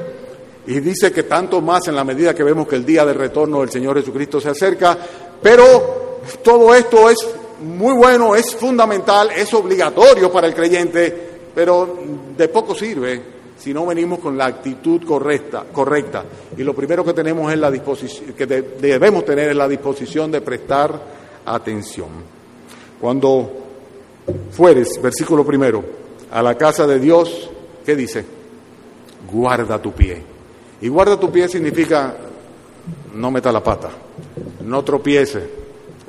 y 0.67 0.79
dice 0.81 1.11
que 1.11 1.23
tanto 1.23 1.61
más 1.61 1.88
en 1.88 1.95
la 1.95 2.03
medida 2.03 2.35
que 2.35 2.43
vemos 2.43 2.67
que 2.67 2.75
el 2.75 2.85
día 2.85 3.03
del 3.03 3.15
retorno 3.15 3.61
del 3.61 3.71
Señor 3.71 3.97
Jesucristo 3.97 4.39
se 4.39 4.49
acerca, 4.49 4.95
pero 5.41 5.98
todo 6.43 6.73
esto 6.73 7.09
es 7.09 7.17
muy 7.61 7.93
bueno, 7.93 8.35
es 8.35 8.55
fundamental, 8.55 9.29
es 9.35 9.53
obligatorio 9.53 10.31
para 10.31 10.47
el 10.47 10.53
creyente, 10.53 11.29
pero 11.53 11.97
de 12.38 12.47
poco 12.47 12.73
sirve 12.73 13.39
si 13.59 13.73
no 13.73 13.85
venimos 13.85 14.19
con 14.19 14.38
la 14.38 14.45
actitud 14.45 15.03
correcta, 15.05 15.65
correcta. 15.71 16.23
Y 16.57 16.63
lo 16.63 16.73
primero 16.73 17.03
que 17.03 17.13
tenemos 17.13 17.51
es 17.51 17.59
la 17.59 17.69
disposición, 17.69 18.33
que 18.33 18.45
debemos 18.45 19.25
tener 19.25 19.49
es 19.49 19.55
la 19.55 19.67
disposición 19.67 20.31
de 20.31 20.39
prestar 20.39 20.99
atención. 21.45 22.07
Cuando 23.01 23.51
fueres, 24.51 25.01
versículo 25.01 25.45
primero, 25.45 25.83
a 26.31 26.41
la 26.41 26.55
casa 26.55 26.88
de 26.88 26.99
Dios, 26.99 27.49
¿qué 27.85 27.95
dice? 27.95 28.23
Guarda 29.29 29.81
tu 29.81 29.91
pie. 29.91 30.23
Y 30.81 30.88
guarda 30.88 31.19
tu 31.19 31.29
pie 31.29 31.49
significa 31.49 32.15
no 33.13 33.31
meta 33.31 33.51
la 33.51 33.61
pata, 33.61 33.89
no 34.65 34.83
tropiece. 34.83 35.59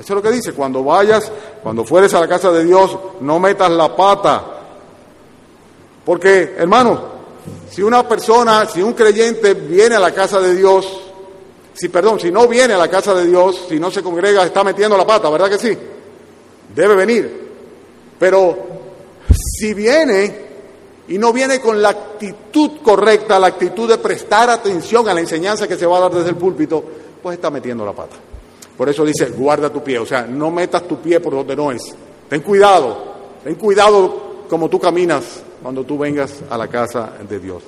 Eso 0.00 0.14
es 0.14 0.16
lo 0.16 0.22
que 0.22 0.34
dice, 0.34 0.54
cuando 0.54 0.82
vayas, 0.82 1.30
cuando 1.62 1.84
fueres 1.84 2.14
a 2.14 2.20
la 2.20 2.26
casa 2.26 2.50
de 2.50 2.64
Dios, 2.64 2.96
no 3.20 3.38
metas 3.38 3.70
la 3.70 3.94
pata. 3.94 4.42
Porque, 6.06 6.54
hermano, 6.56 7.02
si 7.70 7.82
una 7.82 8.08
persona, 8.08 8.64
si 8.64 8.80
un 8.80 8.94
creyente 8.94 9.52
viene 9.52 9.96
a 9.96 10.00
la 10.00 10.14
casa 10.14 10.40
de 10.40 10.54
Dios, 10.54 11.02
si 11.74 11.90
perdón, 11.90 12.18
si 12.18 12.30
no 12.30 12.48
viene 12.48 12.72
a 12.72 12.78
la 12.78 12.88
casa 12.88 13.12
de 13.12 13.26
Dios, 13.26 13.66
si 13.68 13.78
no 13.78 13.90
se 13.90 14.02
congrega, 14.02 14.42
está 14.42 14.64
metiendo 14.64 14.96
la 14.96 15.06
pata, 15.06 15.28
¿verdad 15.28 15.50
que 15.50 15.58
sí? 15.58 15.76
Debe 16.74 16.94
venir. 16.94 17.50
Pero 18.18 18.56
si 19.28 19.74
viene 19.74 20.46
y 21.08 21.18
no 21.18 21.30
viene 21.30 21.60
con 21.60 21.82
la 21.82 21.90
actitud 21.90 22.80
correcta, 22.82 23.38
la 23.38 23.48
actitud 23.48 23.86
de 23.86 23.98
prestar 23.98 24.48
atención 24.48 25.06
a 25.10 25.12
la 25.12 25.20
enseñanza 25.20 25.68
que 25.68 25.76
se 25.76 25.84
va 25.84 25.98
a 25.98 26.00
dar 26.00 26.12
desde 26.12 26.30
el 26.30 26.36
púlpito, 26.36 26.82
pues 27.22 27.34
está 27.34 27.50
metiendo 27.50 27.84
la 27.84 27.92
pata. 27.92 28.16
Por 28.80 28.88
eso 28.88 29.04
dice, 29.04 29.26
guarda 29.26 29.68
tu 29.68 29.84
pie, 29.84 29.98
o 29.98 30.06
sea, 30.06 30.22
no 30.22 30.50
metas 30.50 30.88
tu 30.88 30.98
pie 31.02 31.20
por 31.20 31.34
donde 31.34 31.54
no 31.54 31.70
es. 31.70 31.82
Ten 32.30 32.40
cuidado, 32.40 32.96
ten 33.44 33.54
cuidado 33.56 34.46
como 34.48 34.70
tú 34.70 34.80
caminas 34.80 35.42
cuando 35.62 35.84
tú 35.84 35.98
vengas 35.98 36.42
a 36.48 36.56
la 36.56 36.66
casa 36.66 37.12
de 37.28 37.38
Dios. 37.38 37.62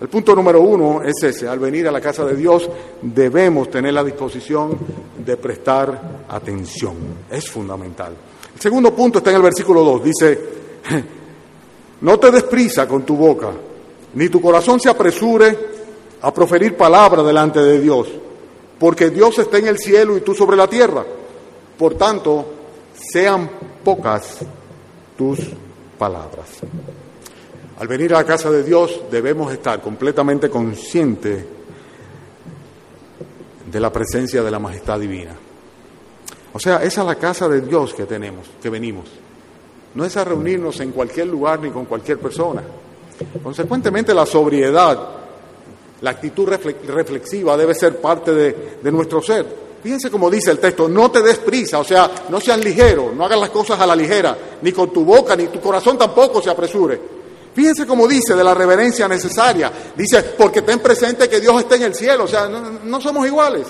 El 0.00 0.08
punto 0.08 0.34
número 0.34 0.62
uno 0.62 1.02
es 1.02 1.22
ese, 1.22 1.46
al 1.46 1.58
venir 1.58 1.86
a 1.86 1.92
la 1.92 2.00
casa 2.00 2.24
de 2.24 2.34
Dios 2.34 2.66
debemos 3.02 3.68
tener 3.68 3.92
la 3.92 4.02
disposición 4.02 4.78
de 5.18 5.36
prestar 5.36 6.24
atención, 6.30 6.94
es 7.30 7.50
fundamental. 7.50 8.14
El 8.54 8.58
segundo 8.62 8.94
punto 8.94 9.18
está 9.18 9.28
en 9.28 9.36
el 9.36 9.42
versículo 9.42 9.84
2, 9.84 10.02
dice, 10.02 10.40
no 12.00 12.18
te 12.18 12.30
des 12.30 12.44
prisa 12.44 12.88
con 12.88 13.02
tu 13.02 13.18
boca, 13.18 13.50
ni 14.14 14.30
tu 14.30 14.40
corazón 14.40 14.80
se 14.80 14.88
apresure 14.88 15.58
a 16.22 16.32
proferir 16.32 16.74
palabra 16.74 17.22
delante 17.22 17.60
de 17.60 17.78
Dios, 17.78 18.08
porque 18.78 19.10
Dios 19.10 19.38
está 19.38 19.58
en 19.58 19.68
el 19.68 19.78
cielo 19.78 20.16
y 20.16 20.20
tú 20.20 20.34
sobre 20.34 20.56
la 20.56 20.68
tierra. 20.68 21.04
Por 21.78 21.94
tanto, 21.94 22.46
sean 22.94 23.50
pocas 23.84 24.38
tus 25.16 25.38
palabras. 25.98 26.48
Al 27.78 27.88
venir 27.88 28.14
a 28.14 28.18
la 28.18 28.24
casa 28.24 28.50
de 28.50 28.62
Dios 28.62 29.02
debemos 29.10 29.52
estar 29.52 29.80
completamente 29.82 30.48
conscientes 30.48 31.44
de 33.70 33.80
la 33.80 33.92
presencia 33.92 34.42
de 34.42 34.50
la 34.50 34.58
majestad 34.58 34.98
divina. 34.98 35.36
O 36.52 36.58
sea, 36.58 36.82
esa 36.82 37.02
es 37.02 37.06
la 37.06 37.16
casa 37.16 37.48
de 37.48 37.60
Dios 37.60 37.92
que 37.92 38.06
tenemos, 38.06 38.46
que 38.62 38.70
venimos. 38.70 39.10
No 39.94 40.04
es 40.04 40.16
a 40.16 40.24
reunirnos 40.24 40.80
en 40.80 40.92
cualquier 40.92 41.26
lugar 41.26 41.60
ni 41.60 41.70
con 41.70 41.84
cualquier 41.84 42.18
persona. 42.18 42.62
Consecuentemente, 43.42 44.14
la 44.14 44.24
sobriedad, 44.24 44.98
la 46.00 46.10
actitud 46.10 46.48
reflexiva 46.48 47.56
debe 47.56 47.74
ser 47.74 48.00
parte 48.00 48.32
de, 48.32 48.90
nuestro 48.92 49.22
ser. 49.22 49.66
Fíjense 49.82 50.10
como 50.10 50.30
dice 50.30 50.50
el 50.50 50.58
texto, 50.58 50.88
no 50.88 51.10
te 51.10 51.22
des 51.22 51.38
prisa, 51.38 51.78
o 51.78 51.84
sea, 51.84 52.10
no 52.28 52.40
seas 52.40 52.62
ligero, 52.62 53.12
no 53.14 53.24
hagas 53.24 53.38
las 53.38 53.50
cosas 53.50 53.78
a 53.78 53.86
la 53.86 53.94
ligera, 53.94 54.36
ni 54.62 54.72
con 54.72 54.92
tu 54.92 55.04
boca, 55.04 55.36
ni 55.36 55.46
tu 55.46 55.60
corazón 55.60 55.96
tampoco 55.96 56.42
se 56.42 56.50
apresure. 56.50 57.00
Fíjense 57.54 57.86
como 57.86 58.06
dice 58.06 58.34
de 58.34 58.44
la 58.44 58.52
reverencia 58.52 59.08
necesaria. 59.08 59.72
Dice, 59.96 60.22
porque 60.22 60.62
ten 60.62 60.80
presente 60.80 61.28
que 61.28 61.40
Dios 61.40 61.58
está 61.58 61.76
en 61.76 61.84
el 61.84 61.94
cielo, 61.94 62.24
o 62.24 62.28
sea, 62.28 62.48
no 62.48 63.00
somos 63.00 63.26
iguales. 63.26 63.66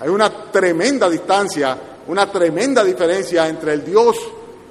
Hay 0.00 0.08
una 0.08 0.50
tremenda 0.50 1.08
distancia, 1.08 1.78
una 2.08 2.30
tremenda 2.30 2.82
diferencia 2.82 3.46
entre 3.48 3.74
el 3.74 3.84
Dios 3.84 4.16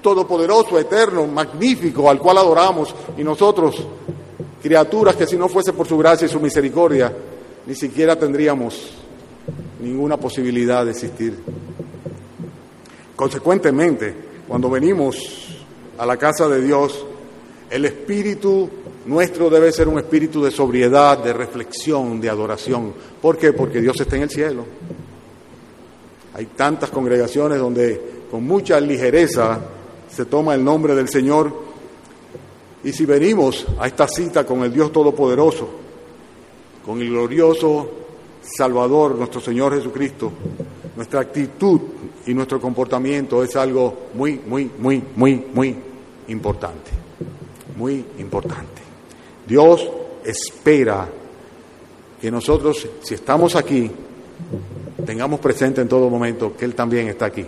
todopoderoso, 0.01 0.77
eterno, 0.77 1.25
magnífico, 1.27 2.09
al 2.09 2.19
cual 2.19 2.39
adoramos, 2.39 2.93
y 3.17 3.23
nosotros, 3.23 3.75
criaturas 4.61 5.15
que 5.15 5.27
si 5.27 5.37
no 5.37 5.49
fuese 5.49 5.73
por 5.73 5.87
su 5.87 5.97
gracia 5.97 6.25
y 6.25 6.29
su 6.29 6.39
misericordia, 6.39 7.11
ni 7.65 7.75
siquiera 7.75 8.17
tendríamos 8.17 8.91
ninguna 9.81 10.17
posibilidad 10.17 10.85
de 10.85 10.91
existir. 10.91 11.37
Consecuentemente, 13.15 14.13
cuando 14.47 14.69
venimos 14.69 15.57
a 15.97 16.05
la 16.05 16.17
casa 16.17 16.47
de 16.47 16.61
Dios, 16.61 17.05
el 17.69 17.85
espíritu 17.85 18.69
nuestro 19.05 19.49
debe 19.49 19.71
ser 19.71 19.87
un 19.87 19.97
espíritu 19.97 20.43
de 20.43 20.51
sobriedad, 20.51 21.17
de 21.17 21.33
reflexión, 21.33 22.21
de 22.21 22.29
adoración. 22.29 22.93
¿Por 23.21 23.37
qué? 23.37 23.51
Porque 23.51 23.81
Dios 23.81 23.99
está 23.99 24.15
en 24.15 24.23
el 24.23 24.29
cielo. 24.29 24.65
Hay 26.33 26.45
tantas 26.45 26.91
congregaciones 26.91 27.57
donde 27.57 27.99
con 28.29 28.43
mucha 28.43 28.79
ligereza 28.79 29.59
se 30.09 30.25
toma 30.25 30.53
el 30.53 30.63
nombre 30.63 30.93
del 30.93 31.09
Señor. 31.09 31.70
Y 32.83 32.91
si 32.93 33.05
venimos 33.05 33.65
a 33.79 33.87
esta 33.87 34.07
cita 34.07 34.45
con 34.45 34.63
el 34.63 34.73
Dios 34.73 34.91
Todopoderoso, 34.91 35.69
con 36.85 36.99
el 37.01 37.09
glorioso 37.09 37.89
Salvador, 38.41 39.15
nuestro 39.15 39.39
Señor 39.39 39.75
Jesucristo, 39.75 40.31
nuestra 40.95 41.21
actitud 41.21 41.79
y 42.25 42.33
nuestro 42.33 42.59
comportamiento 42.59 43.43
es 43.43 43.55
algo 43.55 44.09
muy, 44.13 44.41
muy, 44.45 44.69
muy, 44.79 45.03
muy, 45.15 45.45
muy 45.53 45.75
importante. 46.27 46.91
Muy 47.77 48.05
importante. 48.17 48.81
Dios 49.47 49.87
espera 50.25 51.07
que 52.19 52.31
nosotros, 52.31 52.87
si 53.01 53.13
estamos 53.13 53.55
aquí, 53.55 53.89
tengamos 55.05 55.39
presente 55.39 55.81
en 55.81 55.87
todo 55.87 56.09
momento 56.09 56.55
que 56.55 56.65
Él 56.65 56.75
también 56.75 57.07
está 57.07 57.25
aquí. 57.25 57.45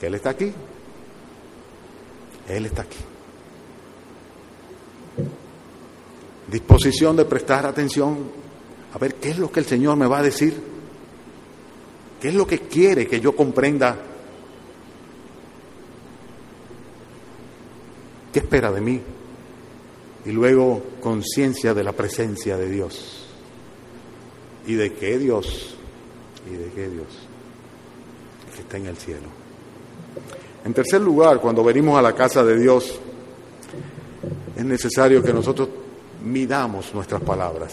Él 0.00 0.14
está 0.14 0.30
aquí. 0.30 0.52
Él 2.48 2.66
está 2.66 2.82
aquí. 2.82 2.98
Disposición 6.50 7.16
de 7.16 7.24
prestar 7.24 7.66
atención 7.66 8.16
a 8.92 8.98
ver 8.98 9.16
qué 9.16 9.30
es 9.30 9.38
lo 9.38 9.52
que 9.52 9.60
el 9.60 9.66
Señor 9.66 9.96
me 9.96 10.06
va 10.06 10.20
a 10.20 10.22
decir, 10.22 10.54
qué 12.20 12.28
es 12.28 12.34
lo 12.34 12.46
que 12.46 12.60
quiere 12.60 13.06
que 13.06 13.20
yo 13.20 13.36
comprenda, 13.36 13.96
qué 18.32 18.38
espera 18.38 18.72
de 18.72 18.80
mí, 18.80 19.00
y 20.24 20.30
luego 20.32 20.82
conciencia 21.00 21.74
de 21.74 21.84
la 21.84 21.92
presencia 21.92 22.56
de 22.56 22.68
Dios. 22.68 23.26
¿Y 24.66 24.74
de 24.74 24.92
qué 24.92 25.18
Dios? 25.18 25.74
¿Y 26.50 26.56
de 26.56 26.70
qué 26.70 26.88
Dios? 26.88 27.06
Que 28.54 28.62
está 28.62 28.76
en 28.76 28.86
el 28.86 28.96
cielo. 28.96 29.28
En 30.64 30.74
tercer 30.74 31.00
lugar, 31.00 31.40
cuando 31.40 31.62
venimos 31.62 31.98
a 31.98 32.02
la 32.02 32.14
casa 32.14 32.44
de 32.44 32.58
Dios, 32.58 32.98
es 34.56 34.64
necesario 34.64 35.22
que 35.22 35.32
nosotros 35.32 35.68
midamos 36.24 36.94
nuestras 36.94 37.22
palabras. 37.22 37.72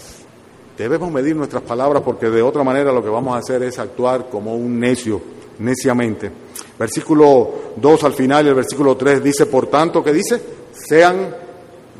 Debemos 0.77 1.11
medir 1.11 1.35
nuestras 1.35 1.63
palabras 1.63 2.03
porque 2.03 2.29
de 2.29 2.41
otra 2.41 2.63
manera 2.63 2.91
lo 2.91 3.01
que 3.01 3.09
vamos 3.09 3.35
a 3.35 3.39
hacer 3.39 3.63
es 3.63 3.79
actuar 3.79 4.27
como 4.29 4.55
un 4.55 4.79
necio, 4.79 5.21
neciamente. 5.59 6.31
Versículo 6.77 7.53
2 7.77 8.03
al 8.03 8.13
final 8.13 8.45
y 8.45 8.49
el 8.49 8.55
versículo 8.55 8.97
3 8.97 9.23
dice, 9.23 9.45
por 9.45 9.67
tanto, 9.67 10.03
¿qué 10.03 10.11
dice? 10.11 10.41
Sean 10.73 11.33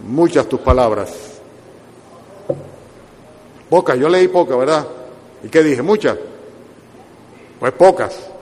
muchas 0.07 0.47
tus 0.47 0.59
palabras. 0.59 1.13
Pocas, 3.69 3.97
yo 3.97 4.09
leí 4.09 4.27
pocas, 4.27 4.57
¿verdad? 4.57 4.87
¿Y 5.43 5.47
qué 5.47 5.63
dije? 5.63 5.81
¿Muchas? 5.81 6.17
Pues 7.59 7.71
pocas. 7.73 8.35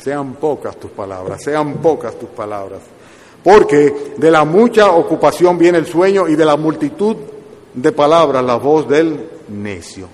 sean 0.00 0.34
pocas 0.34 0.76
tus 0.76 0.90
palabras, 0.90 1.42
sean 1.42 1.74
pocas 1.74 2.18
tus 2.18 2.30
palabras. 2.30 2.80
Porque 3.42 4.14
de 4.16 4.30
la 4.30 4.44
mucha 4.44 4.90
ocupación 4.92 5.56
viene 5.56 5.78
el 5.78 5.86
sueño 5.86 6.28
y 6.28 6.36
de 6.36 6.44
la 6.44 6.56
multitud 6.56 7.16
de 7.74 7.92
palabras 7.92 8.44
la 8.44 8.56
voz 8.56 8.88
del 8.88 9.30
necio. 9.48 10.08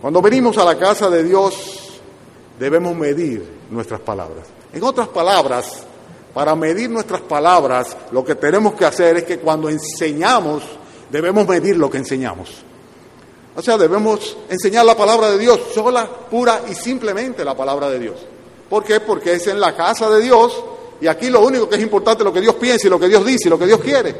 Cuando 0.00 0.22
venimos 0.22 0.56
a 0.58 0.64
la 0.64 0.78
casa 0.78 1.10
de 1.10 1.24
Dios 1.24 2.00
debemos 2.58 2.94
medir 2.94 3.44
nuestras 3.70 4.00
palabras. 4.00 4.46
En 4.72 4.82
otras 4.82 5.08
palabras, 5.08 5.84
para 6.32 6.54
medir 6.54 6.88
nuestras 6.88 7.20
palabras, 7.22 7.96
lo 8.10 8.24
que 8.24 8.36
tenemos 8.36 8.74
que 8.74 8.84
hacer 8.84 9.18
es 9.18 9.24
que 9.24 9.38
cuando 9.38 9.68
enseñamos, 9.68 10.62
debemos 11.10 11.46
medir 11.46 11.76
lo 11.76 11.90
que 11.90 11.98
enseñamos. 11.98 12.62
O 13.54 13.60
sea, 13.60 13.76
debemos 13.76 14.36
enseñar 14.48 14.86
la 14.86 14.96
palabra 14.96 15.30
de 15.30 15.38
Dios, 15.38 15.60
sola, 15.74 16.08
pura 16.08 16.62
y 16.70 16.74
simplemente 16.74 17.44
la 17.44 17.54
palabra 17.54 17.90
de 17.90 17.98
Dios. 17.98 18.16
¿Por 18.70 18.82
qué? 18.84 19.00
Porque 19.00 19.34
es 19.34 19.46
en 19.46 19.60
la 19.60 19.76
casa 19.76 20.08
de 20.08 20.22
Dios 20.22 20.64
y 21.00 21.06
aquí 21.06 21.30
lo 21.30 21.40
único 21.40 21.68
que 21.68 21.76
es 21.76 21.82
importante 21.82 22.22
es 22.22 22.24
lo 22.24 22.32
que 22.32 22.40
Dios 22.40 22.54
piensa 22.54 22.86
y 22.86 22.90
lo 22.90 22.98
que 22.98 23.08
Dios 23.08 23.24
dice 23.24 23.48
y 23.48 23.50
lo 23.50 23.58
que 23.58 23.66
Dios 23.66 23.80
quiere. 23.80 24.14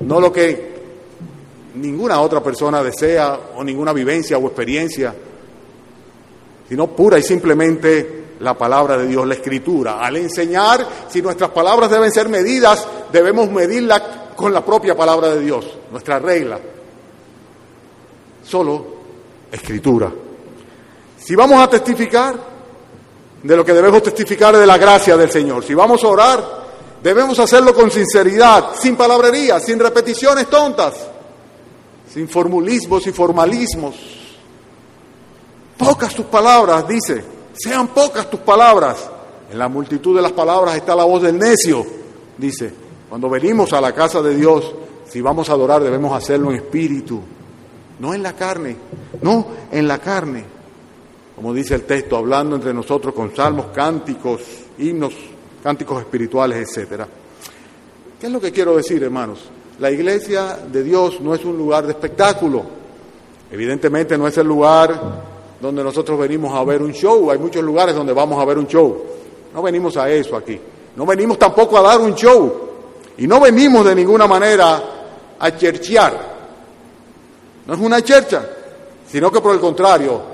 No 0.00 0.20
lo 0.20 0.32
que 0.32 0.74
ninguna 1.74 2.20
otra 2.20 2.42
persona 2.42 2.82
desea 2.82 3.38
o 3.56 3.64
ninguna 3.64 3.92
vivencia 3.92 4.38
o 4.38 4.46
experiencia, 4.46 5.14
sino 6.68 6.88
pura 6.88 7.18
y 7.18 7.22
simplemente 7.22 8.24
la 8.40 8.56
palabra 8.56 8.96
de 8.96 9.06
Dios, 9.06 9.26
la 9.26 9.34
escritura. 9.34 10.04
Al 10.04 10.16
enseñar, 10.16 10.86
si 11.08 11.22
nuestras 11.22 11.50
palabras 11.50 11.90
deben 11.90 12.12
ser 12.12 12.28
medidas, 12.28 12.86
debemos 13.12 13.50
medirlas 13.50 14.02
con 14.36 14.52
la 14.52 14.64
propia 14.64 14.96
palabra 14.96 15.30
de 15.30 15.40
Dios, 15.40 15.66
nuestra 15.90 16.18
regla. 16.18 16.58
Solo 18.44 18.86
escritura. 19.50 20.12
Si 21.18 21.34
vamos 21.34 21.62
a 21.62 21.70
testificar 21.70 22.53
de 23.44 23.56
lo 23.56 23.64
que 23.64 23.74
debemos 23.74 24.02
testificar 24.02 24.56
de 24.56 24.66
la 24.66 24.78
gracia 24.78 25.16
del 25.18 25.30
Señor, 25.30 25.62
si 25.62 25.74
vamos 25.74 26.02
a 26.02 26.08
orar, 26.08 26.64
debemos 27.02 27.38
hacerlo 27.38 27.74
con 27.74 27.90
sinceridad, 27.90 28.70
sin 28.80 28.96
palabrería, 28.96 29.60
sin 29.60 29.78
repeticiones 29.78 30.48
tontas, 30.48 30.94
sin 32.10 32.26
formulismos 32.26 33.06
y 33.06 33.12
formalismos. 33.12 33.94
Pocas 35.76 36.14
tus 36.14 36.24
palabras, 36.24 36.88
dice, 36.88 37.22
sean 37.52 37.88
pocas 37.88 38.30
tus 38.30 38.40
palabras. 38.40 39.10
En 39.52 39.58
la 39.58 39.68
multitud 39.68 40.16
de 40.16 40.22
las 40.22 40.32
palabras 40.32 40.76
está 40.76 40.96
la 40.96 41.04
voz 41.04 41.22
del 41.22 41.38
necio, 41.38 41.84
dice. 42.38 42.72
Cuando 43.10 43.28
venimos 43.28 43.72
a 43.74 43.80
la 43.80 43.92
casa 43.92 44.22
de 44.22 44.34
Dios, 44.34 44.74
si 45.08 45.20
vamos 45.20 45.50
a 45.50 45.52
adorar, 45.52 45.82
debemos 45.82 46.16
hacerlo 46.16 46.50
en 46.50 46.56
espíritu, 46.56 47.20
no 48.00 48.14
en 48.14 48.22
la 48.22 48.32
carne, 48.32 48.76
no 49.20 49.46
en 49.70 49.86
la 49.86 49.98
carne. 49.98 50.53
Como 51.36 51.52
dice 51.52 51.74
el 51.74 51.82
texto, 51.82 52.16
hablando 52.16 52.56
entre 52.56 52.72
nosotros 52.72 53.12
con 53.12 53.34
salmos, 53.34 53.66
cánticos, 53.74 54.40
himnos, 54.78 55.14
cánticos 55.62 56.00
espirituales, 56.00 56.68
etcétera. 56.68 57.08
¿Qué 58.20 58.26
es 58.26 58.32
lo 58.32 58.40
que 58.40 58.52
quiero 58.52 58.76
decir, 58.76 59.02
hermanos? 59.02 59.40
La 59.80 59.90
iglesia 59.90 60.58
de 60.70 60.82
Dios 60.84 61.20
no 61.20 61.34
es 61.34 61.44
un 61.44 61.58
lugar 61.58 61.84
de 61.84 61.92
espectáculo. 61.92 62.64
Evidentemente 63.50 64.16
no 64.16 64.28
es 64.28 64.38
el 64.38 64.46
lugar 64.46 65.34
donde 65.60 65.82
nosotros 65.82 66.18
venimos 66.18 66.54
a 66.54 66.62
ver 66.64 66.82
un 66.82 66.92
show. 66.92 67.30
Hay 67.30 67.38
muchos 67.38 67.62
lugares 67.62 67.94
donde 67.94 68.12
vamos 68.12 68.40
a 68.40 68.44
ver 68.44 68.58
un 68.58 68.66
show. 68.66 69.04
No 69.52 69.62
venimos 69.62 69.96
a 69.96 70.08
eso 70.10 70.36
aquí. 70.36 70.60
No 70.94 71.04
venimos 71.04 71.38
tampoco 71.38 71.78
a 71.78 71.82
dar 71.82 72.00
un 72.00 72.14
show. 72.14 72.60
Y 73.18 73.26
no 73.26 73.40
venimos 73.40 73.84
de 73.84 73.94
ninguna 73.94 74.26
manera 74.26 74.82
a 75.38 75.56
cherchear. 75.56 76.34
No 77.66 77.74
es 77.74 77.80
una 77.80 78.02
chercha, 78.02 78.48
sino 79.08 79.30
que 79.30 79.40
por 79.40 79.54
el 79.54 79.60
contrario, 79.60 80.33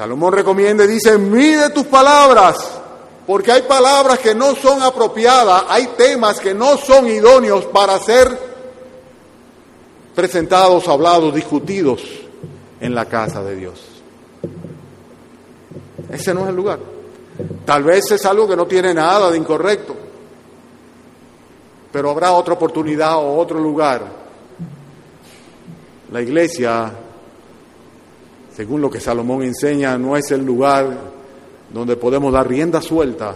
Salomón 0.00 0.32
recomienda 0.32 0.82
y 0.84 0.86
dice, 0.86 1.18
mide 1.18 1.68
tus 1.68 1.84
palabras, 1.84 2.56
porque 3.26 3.52
hay 3.52 3.60
palabras 3.60 4.18
que 4.18 4.34
no 4.34 4.54
son 4.54 4.82
apropiadas, 4.82 5.64
hay 5.68 5.88
temas 5.88 6.40
que 6.40 6.54
no 6.54 6.78
son 6.78 7.06
idóneos 7.06 7.66
para 7.66 7.98
ser 7.98 8.26
presentados, 10.14 10.88
hablados, 10.88 11.34
discutidos 11.34 12.00
en 12.80 12.94
la 12.94 13.04
casa 13.04 13.42
de 13.42 13.56
Dios. 13.56 13.78
Ese 16.10 16.32
no 16.32 16.44
es 16.44 16.48
el 16.48 16.56
lugar. 16.56 16.78
Tal 17.66 17.82
vez 17.82 18.10
es 18.10 18.24
algo 18.24 18.48
que 18.48 18.56
no 18.56 18.64
tiene 18.64 18.94
nada 18.94 19.30
de 19.30 19.36
incorrecto, 19.36 19.94
pero 21.92 22.08
habrá 22.08 22.32
otra 22.32 22.54
oportunidad 22.54 23.18
o 23.18 23.36
otro 23.36 23.60
lugar. 23.60 24.02
La 26.10 26.22
iglesia, 26.22 26.90
según 28.60 28.82
lo 28.82 28.90
que 28.90 29.00
Salomón 29.00 29.42
enseña, 29.42 29.96
no 29.96 30.18
es 30.18 30.30
el 30.32 30.44
lugar 30.44 30.94
donde 31.72 31.96
podemos 31.96 32.30
dar 32.30 32.46
rienda 32.46 32.82
suelta 32.82 33.34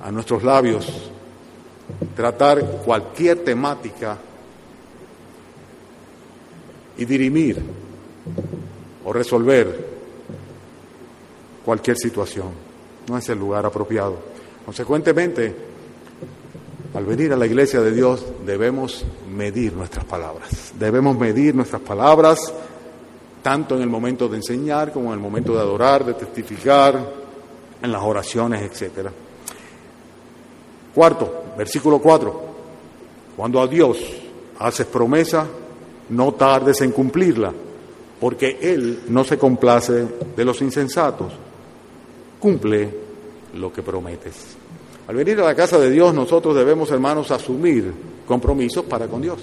a 0.00 0.12
nuestros 0.12 0.44
labios, 0.44 1.10
tratar 2.14 2.64
cualquier 2.84 3.42
temática 3.42 4.16
y 6.98 7.04
dirimir 7.04 7.60
o 9.04 9.12
resolver 9.12 9.88
cualquier 11.64 11.96
situación. 11.96 12.50
No 13.08 13.18
es 13.18 13.28
el 13.28 13.40
lugar 13.40 13.66
apropiado. 13.66 14.18
Consecuentemente, 14.64 15.52
al 16.94 17.04
venir 17.04 17.32
a 17.32 17.36
la 17.36 17.46
iglesia 17.46 17.80
de 17.80 17.90
Dios 17.90 18.24
debemos 18.46 19.04
medir 19.28 19.72
nuestras 19.72 20.04
palabras. 20.04 20.74
Debemos 20.78 21.18
medir 21.18 21.56
nuestras 21.56 21.82
palabras 21.82 22.38
tanto 23.42 23.76
en 23.76 23.82
el 23.82 23.88
momento 23.88 24.28
de 24.28 24.36
enseñar 24.36 24.92
como 24.92 25.08
en 25.08 25.14
el 25.14 25.20
momento 25.20 25.54
de 25.54 25.60
adorar, 25.60 26.04
de 26.04 26.14
testificar, 26.14 27.20
en 27.82 27.92
las 27.92 28.02
oraciones, 28.02 28.62
etc. 28.62 29.08
Cuarto, 30.94 31.44
versículo 31.56 31.98
4. 31.98 32.42
Cuando 33.36 33.60
a 33.60 33.66
Dios 33.66 33.98
haces 34.58 34.86
promesa, 34.86 35.46
no 36.10 36.32
tardes 36.32 36.80
en 36.82 36.92
cumplirla, 36.92 37.52
porque 38.20 38.58
Él 38.60 39.04
no 39.08 39.24
se 39.24 39.38
complace 39.38 40.06
de 40.36 40.44
los 40.44 40.60
insensatos 40.60 41.32
cumple 42.40 42.90
lo 43.54 43.72
que 43.72 43.82
prometes. 43.82 44.56
Al 45.06 45.14
venir 45.14 45.38
a 45.40 45.44
la 45.44 45.54
casa 45.54 45.78
de 45.78 45.90
Dios, 45.90 46.14
nosotros 46.14 46.56
debemos, 46.56 46.90
hermanos, 46.90 47.30
asumir 47.30 47.92
compromisos 48.26 48.84
para 48.86 49.06
con 49.06 49.20
Dios. 49.20 49.38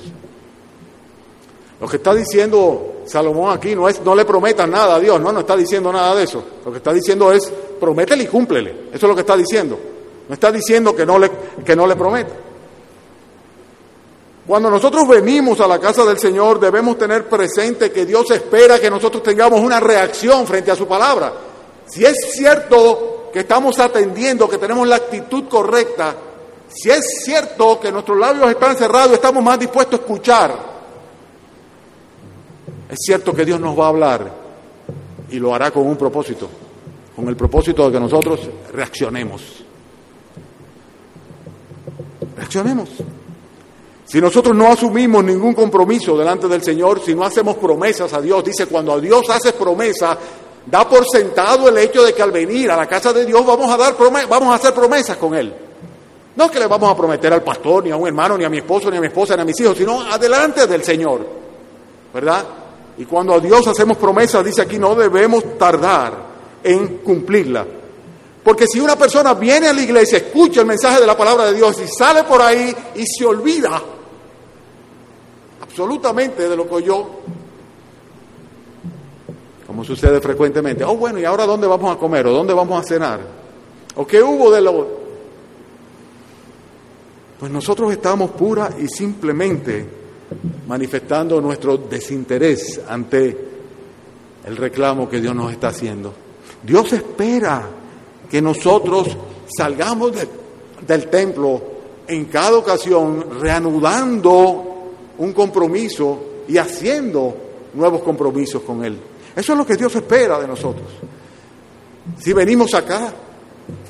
Lo 1.79 1.87
que 1.87 1.97
está 1.97 2.13
diciendo 2.13 3.03
Salomón 3.05 3.55
aquí 3.55 3.75
no 3.75 3.87
es 3.87 4.01
no 4.01 4.15
le 4.15 4.25
prometas 4.25 4.67
nada 4.67 4.95
a 4.95 4.99
Dios, 4.99 5.19
no, 5.21 5.31
no 5.31 5.41
está 5.41 5.55
diciendo 5.55 5.91
nada 5.91 6.15
de 6.15 6.23
eso. 6.23 6.43
Lo 6.65 6.71
que 6.71 6.77
está 6.77 6.91
diciendo 6.91 7.31
es 7.31 7.51
prométele 7.79 8.23
y 8.23 8.27
cúmplele. 8.27 8.71
Eso 8.91 9.05
es 9.05 9.09
lo 9.09 9.15
que 9.15 9.21
está 9.21 9.37
diciendo. 9.37 9.77
No 10.27 10.33
está 10.33 10.51
diciendo 10.51 10.95
que 10.95 11.05
no 11.05 11.17
le, 11.17 11.31
que 11.63 11.75
no 11.75 11.87
le 11.87 11.95
prometa. 11.95 12.33
Cuando 14.45 14.69
nosotros 14.69 15.07
venimos 15.07 15.59
a 15.59 15.67
la 15.67 15.77
casa 15.77 16.05
del 16.05 16.17
Señor, 16.17 16.59
debemos 16.59 16.97
tener 16.97 17.27
presente 17.27 17.91
que 17.91 18.05
Dios 18.05 18.31
espera 18.31 18.79
que 18.79 18.89
nosotros 18.89 19.21
tengamos 19.21 19.59
una 19.59 19.79
reacción 19.79 20.47
frente 20.47 20.71
a 20.71 20.75
su 20.75 20.87
palabra. 20.87 21.33
Si 21.85 22.05
es 22.05 22.15
cierto 22.31 23.29
que 23.31 23.39
estamos 23.39 23.77
atendiendo, 23.79 24.49
que 24.49 24.57
tenemos 24.57 24.87
la 24.87 24.97
actitud 24.97 25.49
correcta, 25.49 26.15
si 26.69 26.89
es 26.89 27.23
cierto 27.23 27.79
que 27.79 27.91
nuestros 27.91 28.17
labios 28.17 28.49
están 28.49 28.75
cerrados, 28.75 29.13
estamos 29.13 29.43
más 29.43 29.59
dispuestos 29.59 29.99
a 29.99 30.03
escuchar, 30.03 30.76
es 32.89 32.99
cierto 33.01 33.33
que 33.33 33.45
Dios 33.45 33.59
nos 33.59 33.77
va 33.77 33.85
a 33.85 33.89
hablar 33.89 34.31
y 35.29 35.39
lo 35.39 35.53
hará 35.53 35.71
con 35.71 35.85
un 35.85 35.97
propósito, 35.97 36.47
con 37.15 37.27
el 37.27 37.35
propósito 37.35 37.85
de 37.85 37.91
que 37.91 37.99
nosotros 37.99 38.39
reaccionemos. 38.71 39.41
Reaccionemos. 42.35 42.89
Si 44.05 44.21
nosotros 44.21 44.55
no 44.55 44.67
asumimos 44.67 45.21
ningún 45.21 45.53
compromiso 45.53 46.17
delante 46.17 46.47
del 46.47 46.63
Señor, 46.63 47.01
si 47.03 47.13
no 47.13 47.25
hacemos 47.25 47.57
promesas 47.57 48.13
a 48.13 48.21
Dios, 48.21 48.41
dice, 48.41 48.67
cuando 48.67 48.93
a 48.93 49.01
Dios 49.01 49.29
haces 49.29 49.51
promesa, 49.51 50.17
da 50.65 50.87
por 50.87 51.05
sentado 51.05 51.67
el 51.67 51.77
hecho 51.77 52.03
de 52.03 52.13
que 52.13 52.21
al 52.21 52.31
venir 52.31 52.71
a 52.71 52.77
la 52.77 52.85
casa 52.85 53.11
de 53.11 53.25
Dios 53.25 53.45
vamos 53.45 53.69
a, 53.69 53.75
dar 53.75 53.95
vamos 54.29 54.49
a 54.49 54.55
hacer 54.55 54.73
promesas 54.73 55.17
con 55.17 55.35
Él. 55.35 55.53
No 56.37 56.49
que 56.49 56.59
le 56.59 56.67
vamos 56.67 56.89
a 56.89 56.95
prometer 56.95 57.33
al 57.33 57.43
pastor, 57.43 57.83
ni 57.83 57.91
a 57.91 57.97
un 57.97 58.07
hermano, 58.07 58.37
ni 58.37 58.45
a 58.45 58.49
mi 58.49 58.59
esposo, 58.59 58.89
ni 58.89 58.95
a 58.95 59.01
mi 59.01 59.07
esposa, 59.07 59.35
ni 59.35 59.41
a 59.41 59.45
mis 59.45 59.59
hijos, 59.59 59.77
sino 59.77 60.01
adelante 60.01 60.67
del 60.67 60.83
Señor. 60.83 61.27
¿Verdad? 62.13 62.45
Y 62.97 63.05
cuando 63.05 63.33
a 63.33 63.39
Dios 63.39 63.67
hacemos 63.67 63.97
promesas, 63.97 64.43
dice 64.43 64.61
aquí, 64.61 64.79
no 64.79 64.95
debemos 64.95 65.57
tardar 65.57 66.13
en 66.63 66.97
cumplirla. 66.99 67.65
Porque 68.43 68.65
si 68.67 68.79
una 68.79 68.95
persona 68.95 69.33
viene 69.33 69.67
a 69.67 69.73
la 69.73 69.81
iglesia, 69.81 70.17
escucha 70.19 70.61
el 70.61 70.67
mensaje 70.67 71.01
de 71.01 71.07
la 71.07 71.17
palabra 71.17 71.45
de 71.45 71.53
Dios 71.53 71.79
y 71.81 71.87
sale 71.87 72.23
por 72.23 72.41
ahí 72.41 72.75
y 72.95 73.05
se 73.05 73.25
olvida 73.25 73.81
absolutamente 75.61 76.47
de 76.47 76.55
lo 76.55 76.67
que 76.67 76.83
yo 76.83 77.21
como 79.67 79.83
sucede 79.83 80.21
frecuentemente. 80.21 80.83
Oh, 80.85 80.95
bueno, 80.95 81.19
¿y 81.19 81.25
ahora 81.25 81.45
dónde 81.45 81.67
vamos 81.67 81.95
a 81.95 81.99
comer? 81.99 82.25
¿O 82.25 82.31
dónde 82.31 82.53
vamos 82.53 82.81
a 82.81 82.87
cenar? 82.87 83.19
¿O 83.95 84.07
qué 84.07 84.23
hubo 84.23 84.49
de 84.49 84.61
lo...? 84.61 84.87
Pues 87.37 87.51
nosotros 87.51 87.91
estamos 87.91 88.31
pura 88.31 88.71
y 88.79 88.87
simplemente 88.87 89.87
manifestando 90.67 91.39
nuestro 91.41 91.77
desinterés 91.77 92.81
ante 92.87 93.37
el 94.45 94.57
reclamo 94.57 95.09
que 95.09 95.21
Dios 95.21 95.35
nos 95.35 95.51
está 95.51 95.69
haciendo. 95.69 96.13
Dios 96.63 96.91
espera 96.93 97.67
que 98.29 98.41
nosotros 98.41 99.15
salgamos 99.57 100.11
del 100.85 101.07
templo 101.07 101.61
en 102.07 102.25
cada 102.25 102.57
ocasión 102.57 103.39
reanudando 103.39 104.93
un 105.17 105.33
compromiso 105.33 106.19
y 106.47 106.57
haciendo 106.57 107.35
nuevos 107.73 108.01
compromisos 108.01 108.61
con 108.63 108.83
Él. 108.83 108.97
Eso 109.35 109.53
es 109.53 109.57
lo 109.57 109.65
que 109.65 109.75
Dios 109.75 109.95
espera 109.95 110.39
de 110.39 110.47
nosotros. 110.47 110.87
Si 112.19 112.33
venimos 112.33 112.73
acá 112.73 113.13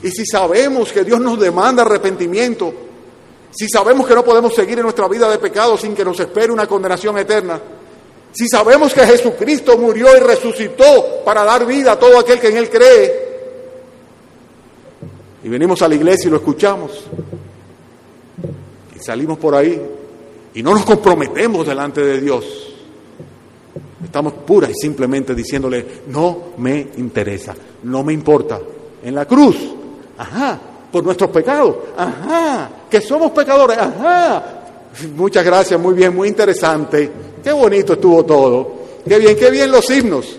y 0.01 0.09
si 0.09 0.25
sabemos 0.25 0.91
que 0.91 1.03
Dios 1.03 1.19
nos 1.19 1.39
demanda 1.39 1.83
arrepentimiento, 1.83 2.73
si 3.57 3.67
sabemos 3.67 4.05
que 4.05 4.13
no 4.13 4.23
podemos 4.23 4.53
seguir 4.53 4.77
en 4.77 4.83
nuestra 4.83 5.07
vida 5.07 5.27
de 5.31 5.39
pecado 5.39 5.79
sin 5.79 5.95
que 5.95 6.05
nos 6.05 6.19
espere 6.19 6.53
una 6.53 6.67
condenación 6.67 7.17
eterna, 7.17 7.59
si 8.31 8.47
sabemos 8.47 8.93
que 8.93 9.01
Jesucristo 9.01 9.75
murió 9.79 10.15
y 10.15 10.19
resucitó 10.19 11.23
para 11.25 11.43
dar 11.43 11.65
vida 11.65 11.93
a 11.93 11.99
todo 11.99 12.19
aquel 12.19 12.39
que 12.39 12.49
en 12.49 12.57
Él 12.57 12.69
cree, 12.69 13.27
y 15.43 15.49
venimos 15.49 15.81
a 15.81 15.87
la 15.87 15.95
iglesia 15.95 16.27
y 16.27 16.29
lo 16.29 16.37
escuchamos, 16.37 17.05
y 18.95 18.99
salimos 18.99 19.39
por 19.39 19.55
ahí 19.55 19.81
y 20.53 20.61
no 20.61 20.75
nos 20.75 20.85
comprometemos 20.85 21.65
delante 21.65 22.01
de 22.01 22.21
Dios, 22.21 22.75
estamos 24.03 24.33
pura 24.33 24.69
y 24.69 24.75
simplemente 24.75 25.33
diciéndole, 25.33 26.03
no 26.09 26.49
me 26.57 26.89
interesa, 26.97 27.55
no 27.81 28.03
me 28.03 28.13
importa. 28.13 28.59
En 29.03 29.15
la 29.15 29.25
cruz, 29.25 29.57
ajá, 30.15 30.59
por 30.91 31.03
nuestros 31.03 31.29
pecados, 31.31 31.75
ajá, 31.97 32.69
que 32.89 33.01
somos 33.01 33.31
pecadores, 33.31 33.77
ajá. 33.77 34.43
Muchas 35.15 35.45
gracias, 35.45 35.79
muy 35.79 35.93
bien, 35.93 36.15
muy 36.15 36.27
interesante. 36.27 37.11
Qué 37.43 37.51
bonito 37.51 37.93
estuvo 37.93 38.25
todo. 38.25 38.77
Qué 39.07 39.19
bien, 39.19 39.37
qué 39.37 39.51
bien 39.51 39.71
los 39.71 39.89
himnos. 39.89 40.37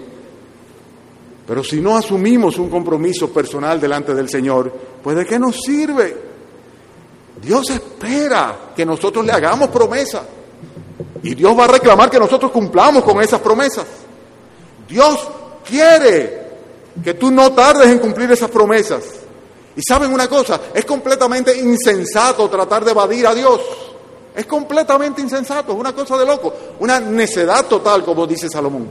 Pero 1.46 1.64
si 1.64 1.80
no 1.80 1.96
asumimos 1.96 2.58
un 2.58 2.68
compromiso 2.68 3.32
personal 3.32 3.80
delante 3.80 4.14
del 4.14 4.28
Señor, 4.28 4.70
pues 5.02 5.16
¿de 5.16 5.24
qué 5.24 5.38
nos 5.38 5.56
sirve? 5.56 6.14
Dios 7.40 7.70
espera 7.70 8.72
que 8.74 8.84
nosotros 8.84 9.24
le 9.24 9.32
hagamos 9.32 9.68
promesa. 9.68 10.24
Y 11.22 11.34
Dios 11.34 11.58
va 11.58 11.64
a 11.64 11.68
reclamar 11.68 12.10
que 12.10 12.18
nosotros 12.18 12.50
cumplamos 12.50 13.02
con 13.04 13.22
esas 13.22 13.40
promesas. 13.40 13.86
Dios 14.88 15.28
quiere 15.66 16.48
que 17.02 17.14
tú 17.14 17.30
no 17.30 17.52
tardes 17.52 17.88
en 17.88 17.98
cumplir 17.98 18.30
esas 18.30 18.50
promesas. 18.50 19.04
Y 19.78 19.82
saben 19.88 20.12
una 20.12 20.26
cosa, 20.26 20.60
es 20.74 20.84
completamente 20.84 21.56
insensato 21.56 22.50
tratar 22.50 22.84
de 22.84 22.90
evadir 22.90 23.28
a 23.28 23.32
Dios. 23.32 23.60
Es 24.34 24.44
completamente 24.44 25.22
insensato, 25.22 25.70
es 25.70 25.78
una 25.78 25.92
cosa 25.92 26.18
de 26.18 26.26
loco, 26.26 26.52
una 26.80 26.98
necedad 26.98 27.64
total, 27.66 28.04
como 28.04 28.26
dice 28.26 28.48
Salomón. 28.48 28.90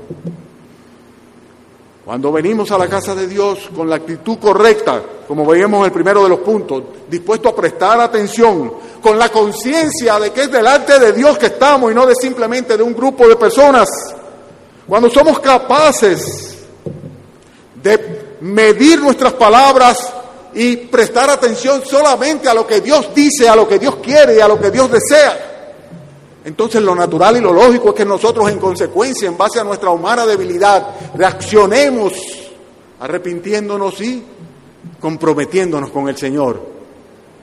Cuando 2.06 2.32
venimos 2.32 2.72
a 2.72 2.78
la 2.78 2.88
casa 2.88 3.14
de 3.14 3.28
Dios 3.28 3.70
con 3.76 3.90
la 3.90 3.98
actitud 3.98 4.38
correcta, 4.40 5.04
como 5.28 5.46
veíamos 5.46 5.80
en 5.80 5.86
el 5.88 5.92
primero 5.92 6.24
de 6.24 6.30
los 6.30 6.40
puntos, 6.40 6.82
dispuesto 7.10 7.50
a 7.50 7.56
prestar 7.56 8.00
atención, 8.00 8.72
con 9.02 9.20
la 9.20 9.28
conciencia 9.28 10.18
de 10.22 10.32
que 10.32 10.44
es 10.44 10.52
delante 10.54 10.98
de 11.00 11.12
Dios 11.12 11.38
que 11.38 11.48
estamos 11.48 11.92
y 11.92 11.96
no 11.96 12.06
de 12.06 12.16
simplemente 12.16 12.78
de 12.78 12.84
un 12.84 12.94
grupo 12.94 13.28
de 13.28 13.36
personas, 13.36 13.90
cuando 14.88 15.10
somos 15.10 15.38
capaces 15.42 16.60
de 17.84 18.38
medir 18.40 19.02
nuestras 19.02 19.34
palabras 19.34 20.14
y 20.60 20.76
prestar 20.78 21.30
atención 21.30 21.84
solamente 21.86 22.50
a 22.50 22.54
lo 22.56 22.66
que 22.66 22.82
Dios 22.82 23.14
dice, 23.14 23.48
a 23.48 23.56
lo 23.56 23.68
que 23.68 23.78
Dios 23.78 23.98
quiere 23.98 24.38
y 24.38 24.40
a 24.40 24.48
lo 24.48 24.60
que 24.60 24.72
Dios 24.72 24.90
desea, 24.92 25.58
entonces 26.44 26.82
lo 26.82 26.96
natural 26.96 27.38
y 27.38 27.42
lo 27.42 27.54
lógico 27.54 27.90
es 27.90 27.94
que 27.94 28.06
nosotros 28.06 28.50
en 28.50 28.58
consecuencia, 28.58 29.28
en 29.28 29.38
base 29.38 29.60
a 29.60 29.64
nuestra 29.64 29.92
humana 29.92 30.26
debilidad, 30.26 30.96
reaccionemos 31.14 32.14
arrepintiéndonos 33.00 34.02
y 34.02 34.24
comprometiéndonos 35.00 35.92
con 35.92 36.10
el 36.10 36.18
Señor, 36.18 36.60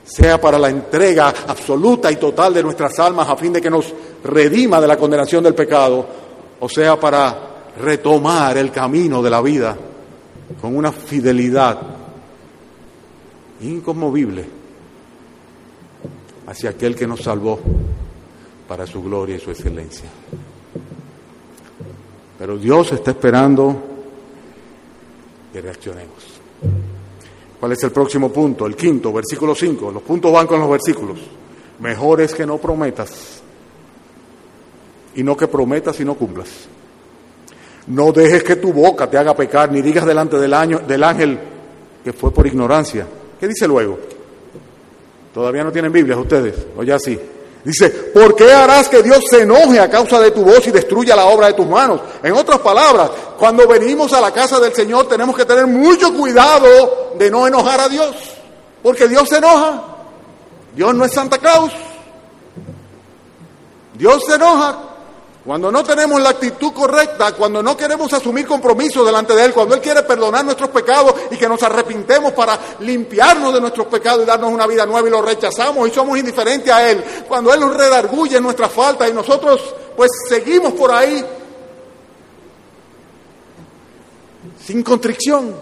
sea 0.03 0.41
para 0.41 0.59
la 0.59 0.69
entrega 0.69 1.33
absoluta 1.47 2.11
y 2.11 2.17
total 2.17 2.53
de 2.53 2.63
nuestras 2.63 2.99
almas 2.99 3.29
a 3.29 3.37
fin 3.37 3.53
de 3.53 3.61
que 3.61 3.69
nos 3.69 3.93
redima 4.25 4.81
de 4.81 4.87
la 4.87 4.97
condenación 4.97 5.41
del 5.41 5.55
pecado, 5.55 6.05
o 6.59 6.67
sea 6.67 6.99
para 6.99 7.71
retomar 7.79 8.57
el 8.57 8.71
camino 8.71 9.23
de 9.23 9.29
la 9.29 9.41
vida 9.41 9.77
con 10.59 10.75
una 10.75 10.91
fidelidad 10.91 11.94
inconmovible 13.69 14.45
hacia 16.47 16.69
aquel 16.71 16.95
que 16.95 17.07
nos 17.07 17.21
salvó 17.21 17.59
para 18.67 18.85
su 18.85 19.01
gloria 19.01 19.35
y 19.35 19.39
su 19.39 19.51
excelencia. 19.51 20.09
Pero 22.37 22.57
Dios 22.57 22.91
está 22.91 23.11
esperando 23.11 23.81
que 25.53 25.61
reaccionemos. 25.61 26.35
¿Cuál 27.59 27.71
es 27.71 27.83
el 27.83 27.91
próximo 27.91 28.31
punto? 28.31 28.65
El 28.65 28.75
quinto, 28.75 29.11
versículo 29.13 29.55
5. 29.55 29.91
Los 29.91 30.03
puntos 30.03 30.31
van 30.31 30.45
con 30.45 30.59
los 30.59 30.69
versículos. 30.69 31.19
Mejor 31.79 32.21
es 32.21 32.33
que 32.33 32.45
no 32.45 32.57
prometas 32.57 33.41
y 35.15 35.23
no 35.23 35.35
que 35.35 35.47
prometas 35.47 35.99
y 35.99 36.05
no 36.05 36.15
cumplas. 36.15 36.49
No 37.87 38.11
dejes 38.11 38.43
que 38.43 38.57
tu 38.57 38.73
boca 38.73 39.09
te 39.09 39.17
haga 39.17 39.35
pecar, 39.35 39.71
ni 39.71 39.81
digas 39.81 40.05
delante 40.05 40.37
del, 40.37 40.53
año, 40.53 40.79
del 40.79 41.03
ángel 41.03 41.39
que 42.03 42.13
fue 42.13 42.31
por 42.31 42.45
ignorancia. 42.45 43.07
¿Qué 43.39 43.47
dice 43.47 43.67
luego? 43.67 43.99
¿Todavía 45.33 45.63
no 45.63 45.71
tienen 45.71 45.91
Biblias 45.91 46.17
ustedes? 46.17 46.55
¿O 46.77 46.83
ya 46.83 46.97
sí? 46.97 47.19
Dice, 47.63 47.89
¿por 47.89 48.35
qué 48.35 48.53
harás 48.53 48.87
que 48.87 49.01
Dios 49.01 49.23
se 49.29 49.41
enoje 49.41 49.79
a 49.79 49.89
causa 49.89 50.19
de 50.19 50.31
tu 50.31 50.43
voz 50.43 50.65
y 50.67 50.71
destruya 50.71 51.15
la 51.15 51.25
obra 51.25 51.47
de 51.47 51.53
tus 51.53 51.65
manos? 51.65 51.99
En 52.21 52.33
otras 52.33 52.59
palabras, 52.59 53.09
cuando 53.39 53.67
venimos 53.67 54.13
a 54.13 54.21
la 54.21 54.31
casa 54.31 54.59
del 54.59 54.73
Señor 54.73 55.07
tenemos 55.07 55.35
que 55.35 55.45
tener 55.45 55.65
mucho 55.65 56.13
cuidado 56.13 57.15
de 57.17 57.31
no 57.31 57.47
enojar 57.47 57.79
a 57.81 57.89
Dios, 57.89 58.15
porque 58.83 59.07
Dios 59.07 59.27
se 59.27 59.37
enoja. 59.37 59.83
Dios 60.75 60.93
no 60.93 61.05
es 61.05 61.11
Santa 61.11 61.39
Claus. 61.39 61.71
Dios 63.97 64.23
se 64.27 64.35
enoja 64.35 64.94
cuando 65.45 65.71
no 65.71 65.83
tenemos 65.83 66.19
la 66.19 66.29
actitud 66.29 66.73
correcta, 66.73 67.33
cuando 67.33 67.61
no 67.61 67.77
queremos 67.77 68.11
asumir 68.11 68.47
compromiso 68.47 69.05
delante 69.05 69.35
de 69.35 69.45
Él, 69.45 69.53
cuando 69.53 69.75
Él 69.75 69.81
quiere 69.81 70.01
perdonar 70.01 70.43
nuestros 70.43 70.69
pecados 70.69 71.13
y 71.29 71.37
que 71.37 71.47
nos 71.47 71.61
arrepintemos 71.61 72.33
para 72.33 72.59
limpiarnos 72.79 73.53
de 73.53 73.61
nuestros 73.61 73.85
pecados 73.85 74.23
y 74.23 74.25
darnos 74.25 74.51
una 74.51 74.65
vida 74.65 74.87
nueva 74.87 75.07
y 75.07 75.11
lo 75.11 75.21
rechazamos 75.21 75.87
y 75.87 75.91
somos 75.91 76.17
indiferentes 76.17 76.73
a 76.73 76.89
Él, 76.89 77.03
cuando 77.27 77.53
Él 77.53 77.59
nos 77.59 77.77
redarguye 77.77 78.41
nuestras 78.41 78.71
faltas 78.71 79.07
y 79.07 79.13
nosotros 79.13 79.61
pues 79.95 80.09
seguimos 80.27 80.73
por 80.73 80.91
ahí 80.91 81.23
sin 84.65 84.81
contrición, 84.81 85.55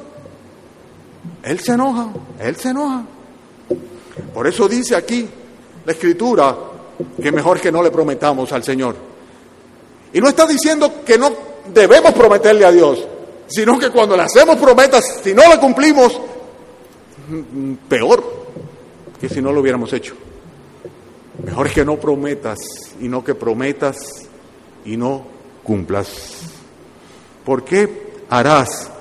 Él 1.43 1.59
se 1.59 1.73
enoja, 1.73 2.07
Él 2.39 2.55
se 2.55 2.69
enoja. 2.69 3.03
Por 4.33 4.47
eso 4.47 4.69
dice 4.69 4.95
aquí 4.95 5.27
la 5.85 5.91
Escritura 5.91 6.55
que 7.21 7.33
mejor 7.33 7.59
que 7.59 7.69
no 7.69 7.83
le 7.83 7.91
prometamos 7.91 8.49
al 8.53 8.63
Señor. 8.63 9.12
Y 10.13 10.21
no 10.21 10.29
está 10.29 10.45
diciendo 10.45 11.03
que 11.03 11.17
no 11.17 11.31
debemos 11.73 12.13
prometerle 12.13 12.65
a 12.65 12.71
Dios, 12.71 13.05
sino 13.47 13.79
que 13.79 13.89
cuando 13.89 14.15
le 14.15 14.23
hacemos 14.23 14.57
prometas, 14.57 15.21
si 15.23 15.33
no 15.33 15.41
la 15.49 15.59
cumplimos, 15.59 16.19
peor 17.89 18.23
que 19.19 19.27
si 19.29 19.41
no 19.41 19.51
lo 19.51 19.61
hubiéramos 19.61 19.91
hecho. 19.93 20.15
Mejor 21.43 21.67
es 21.67 21.73
que 21.73 21.85
no 21.85 21.97
prometas 21.97 22.59
y 22.99 23.07
no 23.07 23.23
que 23.23 23.35
prometas 23.35 23.97
y 24.85 24.97
no 24.97 25.25
cumplas. 25.63 26.41
¿Por 27.43 27.63
qué 27.63 28.13
harás 28.29 28.91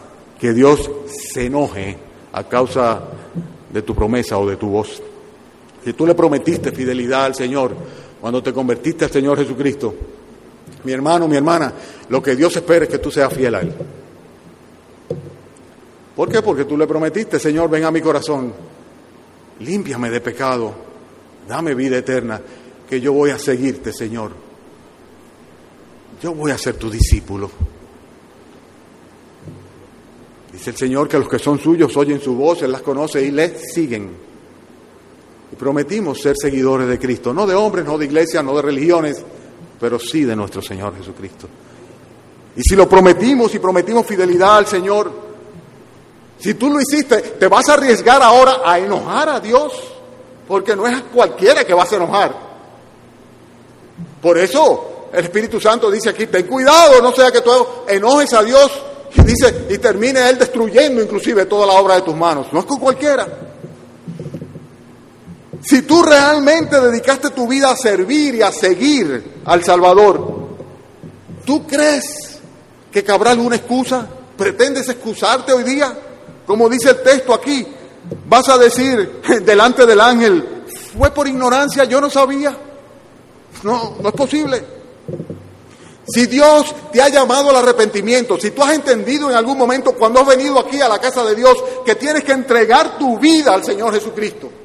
que 0.40 0.52
Dios 0.52 0.90
se 1.32 1.46
enoje 1.46 1.98
a 2.32 2.44
causa 2.44 3.02
de 3.70 3.82
tu 3.82 3.94
promesa 3.94 4.38
o 4.38 4.48
de 4.48 4.56
tu 4.56 4.68
voz? 4.68 5.02
Si 5.84 5.92
tú 5.92 6.06
le 6.06 6.14
prometiste 6.14 6.72
fidelidad 6.72 7.26
al 7.26 7.34
Señor 7.34 7.74
cuando 8.20 8.42
te 8.42 8.52
convertiste 8.52 9.04
al 9.04 9.10
Señor 9.10 9.36
Jesucristo, 9.38 9.94
mi 10.84 10.92
hermano, 10.92 11.28
mi 11.28 11.36
hermana, 11.36 11.72
lo 12.08 12.22
que 12.22 12.34
Dios 12.34 12.54
espera 12.56 12.84
es 12.84 12.90
que 12.90 12.98
tú 12.98 13.10
seas 13.10 13.32
fiel 13.32 13.54
a 13.54 13.60
Él. 13.60 13.72
¿Por 16.16 16.30
qué? 16.30 16.42
Porque 16.42 16.64
tú 16.64 16.76
le 16.76 16.86
prometiste, 16.86 17.38
Señor, 17.38 17.70
ven 17.70 17.84
a 17.84 17.90
mi 17.90 18.00
corazón, 18.00 18.52
límpiame 19.60 20.10
de 20.10 20.20
pecado, 20.20 20.74
dame 21.48 21.74
vida 21.74 21.98
eterna, 21.98 22.40
que 22.88 23.00
yo 23.00 23.12
voy 23.12 23.30
a 23.30 23.38
seguirte, 23.38 23.92
Señor. 23.92 24.32
Yo 26.22 26.34
voy 26.34 26.50
a 26.50 26.58
ser 26.58 26.76
tu 26.76 26.90
discípulo. 26.90 27.50
Dice 30.52 30.70
el 30.70 30.76
Señor 30.76 31.08
que 31.08 31.18
los 31.18 31.28
que 31.28 31.38
son 31.38 31.58
suyos 31.58 31.96
oyen 31.96 32.20
su 32.20 32.34
voz, 32.36 32.62
Él 32.62 32.72
las 32.72 32.82
conoce 32.82 33.22
y 33.22 33.30
les 33.30 33.72
siguen. 33.72 34.10
Y 35.50 35.56
prometimos 35.56 36.20
ser 36.20 36.36
seguidores 36.36 36.86
de 36.88 36.98
Cristo, 36.98 37.32
no 37.32 37.46
de 37.46 37.54
hombres, 37.54 37.86
no 37.86 37.96
de 37.96 38.04
iglesias, 38.04 38.44
no 38.44 38.54
de 38.54 38.62
religiones, 38.62 39.24
pero 39.82 39.98
sí 39.98 40.24
de 40.24 40.36
nuestro 40.36 40.62
Señor 40.62 40.96
Jesucristo. 40.96 41.48
Y 42.54 42.62
si 42.62 42.76
lo 42.76 42.88
prometimos 42.88 43.52
y 43.52 43.58
prometimos 43.58 44.06
fidelidad 44.06 44.58
al 44.58 44.66
Señor, 44.68 45.10
si 46.38 46.54
tú 46.54 46.70
lo 46.70 46.80
hiciste, 46.80 47.16
te 47.20 47.48
vas 47.48 47.68
a 47.68 47.72
arriesgar 47.72 48.22
ahora 48.22 48.60
a 48.64 48.78
enojar 48.78 49.28
a 49.28 49.40
Dios, 49.40 49.72
porque 50.46 50.76
no 50.76 50.86
es 50.86 51.02
cualquiera 51.12 51.64
que 51.64 51.74
vas 51.74 51.92
a 51.92 51.96
enojar. 51.96 52.32
Por 54.22 54.38
eso 54.38 55.08
el 55.12 55.24
Espíritu 55.24 55.60
Santo 55.60 55.90
dice 55.90 56.10
aquí, 56.10 56.28
ten 56.28 56.46
cuidado, 56.46 57.02
no 57.02 57.10
sea 57.10 57.32
que 57.32 57.40
tú 57.40 57.50
enojes 57.88 58.32
a 58.34 58.42
Dios 58.44 58.70
y 59.16 59.22
dice, 59.22 59.66
y 59.68 59.78
termine 59.78 60.30
Él 60.30 60.38
destruyendo 60.38 61.02
inclusive 61.02 61.46
toda 61.46 61.66
la 61.66 61.72
obra 61.72 61.96
de 61.96 62.02
tus 62.02 62.14
manos. 62.14 62.46
No 62.52 62.60
es 62.60 62.66
con 62.66 62.78
cualquiera. 62.78 63.26
Si 65.64 65.82
tú 65.82 66.02
realmente 66.02 66.80
dedicaste 66.80 67.30
tu 67.30 67.46
vida 67.46 67.70
a 67.70 67.76
servir 67.76 68.34
y 68.34 68.42
a 68.42 68.50
seguir 68.50 69.42
al 69.44 69.62
Salvador, 69.62 70.56
¿tú 71.44 71.66
crees 71.66 72.40
que 72.90 73.04
cabrá 73.04 73.30
alguna 73.30 73.56
excusa? 73.56 74.08
¿Pretendes 74.36 74.88
excusarte 74.88 75.52
hoy 75.52 75.62
día? 75.62 75.96
Como 76.46 76.68
dice 76.68 76.90
el 76.90 77.02
texto 77.02 77.32
aquí, 77.32 77.64
vas 78.26 78.48
a 78.48 78.58
decir 78.58 79.22
delante 79.44 79.86
del 79.86 80.00
ángel, 80.00 80.64
fue 80.98 81.12
por 81.12 81.28
ignorancia, 81.28 81.84
yo 81.84 82.00
no 82.00 82.10
sabía. 82.10 82.56
No, 83.62 83.96
no 84.02 84.08
es 84.08 84.14
posible. 84.14 84.64
Si 86.08 86.26
Dios 86.26 86.74
te 86.92 87.00
ha 87.00 87.08
llamado 87.08 87.50
al 87.50 87.56
arrepentimiento, 87.56 88.36
si 88.36 88.50
tú 88.50 88.64
has 88.64 88.74
entendido 88.74 89.30
en 89.30 89.36
algún 89.36 89.56
momento 89.56 89.92
cuando 89.92 90.20
has 90.20 90.26
venido 90.26 90.58
aquí 90.58 90.80
a 90.80 90.88
la 90.88 90.98
casa 90.98 91.22
de 91.22 91.36
Dios 91.36 91.56
que 91.86 91.94
tienes 91.94 92.24
que 92.24 92.32
entregar 92.32 92.98
tu 92.98 93.16
vida 93.20 93.54
al 93.54 93.64
Señor 93.64 93.94
Jesucristo 93.94 94.61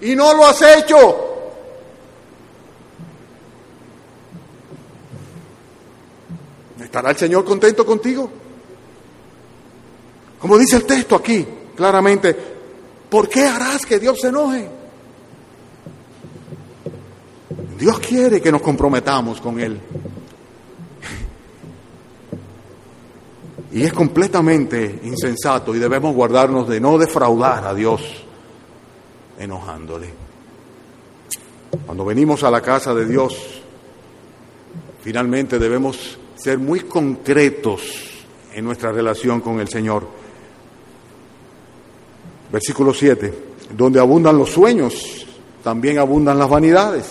y 0.00 0.16
no 0.16 0.34
lo 0.34 0.46
has 0.46 0.62
hecho, 0.62 0.96
¿estará 6.82 7.10
el 7.10 7.16
Señor 7.16 7.44
contento 7.44 7.84
contigo? 7.84 8.30
Como 10.40 10.56
dice 10.56 10.76
el 10.76 10.86
texto 10.86 11.16
aquí, 11.16 11.46
claramente, 11.76 12.34
¿por 13.10 13.28
qué 13.28 13.46
harás 13.46 13.84
que 13.84 13.98
Dios 13.98 14.18
se 14.20 14.28
enoje? 14.28 14.68
Dios 17.78 17.98
quiere 18.00 18.40
que 18.40 18.50
nos 18.50 18.62
comprometamos 18.62 19.40
con 19.40 19.60
Él. 19.60 19.78
Y 23.72 23.82
es 23.82 23.92
completamente 23.92 25.00
insensato 25.04 25.74
y 25.74 25.78
debemos 25.78 26.14
guardarnos 26.14 26.68
de 26.68 26.80
no 26.80 26.98
defraudar 26.98 27.66
a 27.66 27.74
Dios 27.74 28.24
enojándole. 29.40 30.10
Cuando 31.86 32.04
venimos 32.04 32.44
a 32.44 32.50
la 32.50 32.60
casa 32.60 32.94
de 32.94 33.06
Dios, 33.06 33.62
finalmente 35.02 35.58
debemos 35.58 36.18
ser 36.36 36.58
muy 36.58 36.80
concretos 36.80 37.80
en 38.52 38.64
nuestra 38.64 38.92
relación 38.92 39.40
con 39.40 39.60
el 39.60 39.68
Señor. 39.68 40.06
Versículo 42.52 42.92
7, 42.92 43.34
donde 43.76 44.00
abundan 44.00 44.36
los 44.36 44.50
sueños, 44.50 45.26
también 45.62 45.98
abundan 45.98 46.38
las 46.38 46.48
vanidades 46.48 47.06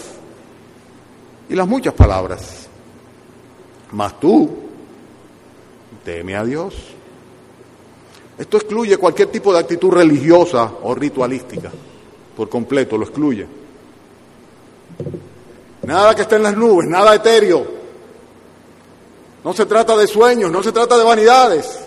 y 1.49 1.55
las 1.55 1.67
muchas 1.67 1.93
palabras. 1.93 2.67
Mas 3.91 4.19
tú, 4.19 4.49
teme 6.03 6.35
a 6.35 6.43
Dios. 6.43 6.75
Esto 8.37 8.57
excluye 8.57 8.97
cualquier 8.97 9.29
tipo 9.29 9.51
de 9.51 9.59
actitud 9.59 9.91
religiosa 9.91 10.71
o 10.83 10.93
ritualística. 10.93 11.71
Por 12.39 12.47
completo, 12.47 12.97
lo 12.97 13.03
excluye. 13.03 13.45
Nada 15.83 16.15
que 16.15 16.21
esté 16.21 16.37
en 16.37 16.43
las 16.43 16.55
nubes, 16.55 16.87
nada 16.87 17.13
etéreo. 17.13 17.67
No 19.43 19.51
se 19.51 19.65
trata 19.65 19.97
de 19.97 20.07
sueños, 20.07 20.49
no 20.49 20.63
se 20.63 20.71
trata 20.71 20.97
de 20.97 21.03
vanidades. 21.03 21.79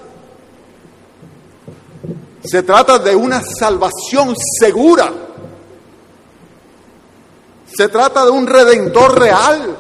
Se 2.45 2.63
trata 2.65 2.99
de 2.99 3.17
una 3.17 3.41
salvación 3.41 4.35
segura 4.61 5.11
se 7.75 7.89
trata 7.89 8.27
de 8.27 8.31
un 8.31 8.47
redentor 8.47 9.19
real. 9.19 9.75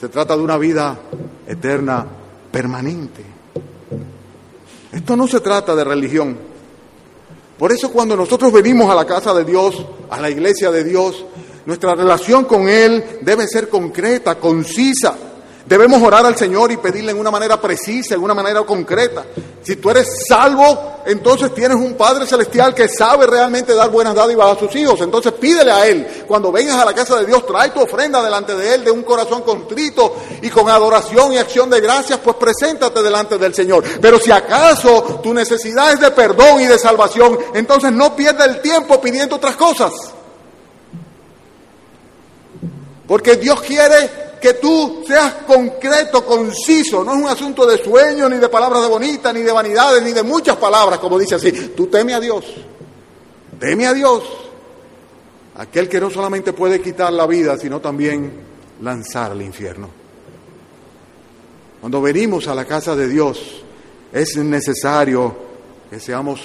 Se 0.00 0.08
trata 0.08 0.36
de 0.36 0.42
una 0.42 0.56
vida 0.58 0.96
eterna, 1.48 2.06
permanente. 2.52 3.24
Esto 4.92 5.16
no 5.16 5.26
se 5.26 5.40
trata 5.40 5.74
de 5.74 5.82
religión. 5.82 6.53
Por 7.58 7.72
eso 7.72 7.90
cuando 7.92 8.16
nosotros 8.16 8.52
venimos 8.52 8.90
a 8.90 8.94
la 8.94 9.04
casa 9.04 9.32
de 9.32 9.44
Dios, 9.44 9.84
a 10.10 10.20
la 10.20 10.30
iglesia 10.30 10.70
de 10.70 10.84
Dios, 10.84 11.24
nuestra 11.66 11.94
relación 11.94 12.44
con 12.44 12.68
Él 12.68 13.02
debe 13.22 13.46
ser 13.46 13.68
concreta, 13.68 14.36
concisa. 14.36 15.16
Debemos 15.66 16.02
orar 16.02 16.26
al 16.26 16.36
Señor 16.36 16.70
y 16.72 16.76
pedirle 16.76 17.12
en 17.12 17.18
una 17.18 17.30
manera 17.30 17.58
precisa, 17.58 18.14
en 18.14 18.22
una 18.22 18.34
manera 18.34 18.62
concreta. 18.64 19.24
Si 19.62 19.76
tú 19.76 19.88
eres 19.88 20.26
salvo, 20.28 21.00
entonces 21.06 21.54
tienes 21.54 21.78
un 21.78 21.94
Padre 21.94 22.26
Celestial 22.26 22.74
que 22.74 22.86
sabe 22.86 23.26
realmente 23.26 23.74
dar 23.74 23.90
buenas 23.90 24.14
dádivas 24.14 24.54
a 24.54 24.60
sus 24.60 24.76
hijos. 24.76 25.00
Entonces 25.00 25.32
pídele 25.32 25.70
a 25.70 25.86
Él. 25.86 26.24
Cuando 26.28 26.52
vengas 26.52 26.76
a 26.76 26.84
la 26.84 26.92
casa 26.92 27.16
de 27.16 27.24
Dios, 27.24 27.46
trae 27.46 27.70
tu 27.70 27.80
ofrenda 27.80 28.22
delante 28.22 28.54
de 28.54 28.74
Él 28.74 28.84
de 28.84 28.90
un 28.90 29.04
corazón 29.04 29.40
contrito 29.40 30.14
y 30.42 30.50
con 30.50 30.68
adoración 30.68 31.32
y 31.32 31.38
acción 31.38 31.70
de 31.70 31.80
gracias, 31.80 32.18
pues 32.22 32.36
preséntate 32.36 33.02
delante 33.02 33.38
del 33.38 33.54
Señor. 33.54 33.84
Pero 34.02 34.18
si 34.18 34.30
acaso 34.30 35.20
tu 35.22 35.32
necesidad 35.32 35.94
es 35.94 36.00
de 36.00 36.10
perdón 36.10 36.60
y 36.60 36.66
de 36.66 36.78
salvación, 36.78 37.38
entonces 37.54 37.90
no 37.90 38.14
pierda 38.14 38.44
el 38.44 38.60
tiempo 38.60 39.00
pidiendo 39.00 39.36
otras 39.36 39.56
cosas. 39.56 39.92
Porque 43.06 43.36
Dios 43.36 43.62
quiere 43.62 44.23
que 44.44 44.52
tú 44.52 45.02
seas 45.06 45.36
concreto, 45.46 46.22
conciso, 46.22 47.02
no 47.02 47.14
es 47.14 47.18
un 47.18 47.28
asunto 47.28 47.64
de 47.64 47.82
sueño, 47.82 48.28
ni 48.28 48.36
de 48.36 48.50
palabras 48.50 48.82
de 48.82 48.88
bonitas, 48.88 49.32
ni 49.32 49.40
de 49.40 49.50
vanidades, 49.50 50.02
ni 50.02 50.12
de 50.12 50.22
muchas 50.22 50.58
palabras, 50.58 50.98
como 50.98 51.18
dice 51.18 51.36
así. 51.36 51.50
Tú 51.74 51.86
teme 51.86 52.12
a 52.12 52.20
Dios, 52.20 52.44
teme 53.58 53.86
a 53.86 53.94
Dios, 53.94 54.22
aquel 55.56 55.88
que 55.88 55.98
no 55.98 56.10
solamente 56.10 56.52
puede 56.52 56.82
quitar 56.82 57.10
la 57.14 57.26
vida, 57.26 57.56
sino 57.56 57.80
también 57.80 58.34
lanzar 58.82 59.30
al 59.30 59.40
infierno. 59.40 59.88
Cuando 61.80 62.02
venimos 62.02 62.46
a 62.46 62.54
la 62.54 62.66
casa 62.66 62.94
de 62.94 63.08
Dios, 63.08 63.64
es 64.12 64.36
necesario 64.36 65.34
que 65.88 65.98
seamos 65.98 66.42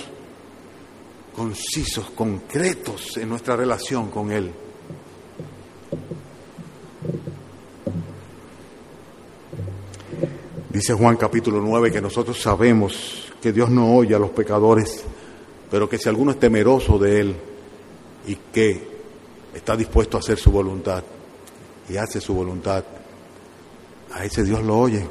concisos, 1.36 2.12
concretos 2.12 3.18
en 3.18 3.28
nuestra 3.28 3.58
relación 3.58 4.10
con 4.10 4.32
Él. 4.32 4.54
Dice 10.70 10.94
Juan 10.94 11.18
capítulo 11.18 11.60
9 11.62 11.92
que 11.92 12.00
nosotros 12.00 12.40
sabemos 12.40 13.32
que 13.42 13.52
Dios 13.52 13.72
no 13.72 13.96
oye 13.96 14.14
a 14.14 14.20
los 14.20 14.30
pecadores, 14.30 15.04
pero 15.72 15.90
que 15.90 15.98
si 15.98 16.08
alguno 16.08 16.30
es 16.30 16.40
temeroso 16.40 17.00
de 17.00 17.22
Él 17.22 17.36
y 18.28 18.36
que 18.36 18.88
está 19.56 19.76
dispuesto 19.76 20.18
a 20.18 20.20
hacer 20.20 20.38
su 20.38 20.52
voluntad 20.52 21.04
y 21.90 21.98
hace 21.98 22.22
su 22.22 22.36
voluntad, 22.36 22.84
a 24.14 24.24
ese 24.24 24.44
Dios 24.44 24.62
lo 24.64 24.78
oye. 24.78 25.04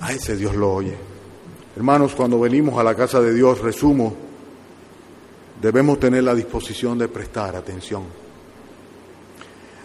A 0.00 0.12
ese 0.12 0.36
Dios 0.36 0.56
lo 0.56 0.72
oye. 0.72 0.96
Hermanos, 1.76 2.16
cuando 2.16 2.40
venimos 2.40 2.76
a 2.76 2.82
la 2.82 2.96
casa 2.96 3.20
de 3.20 3.32
Dios, 3.32 3.60
resumo, 3.60 4.16
debemos 5.62 6.00
tener 6.00 6.24
la 6.24 6.34
disposición 6.34 6.98
de 6.98 7.06
prestar 7.06 7.54
atención. 7.54 8.02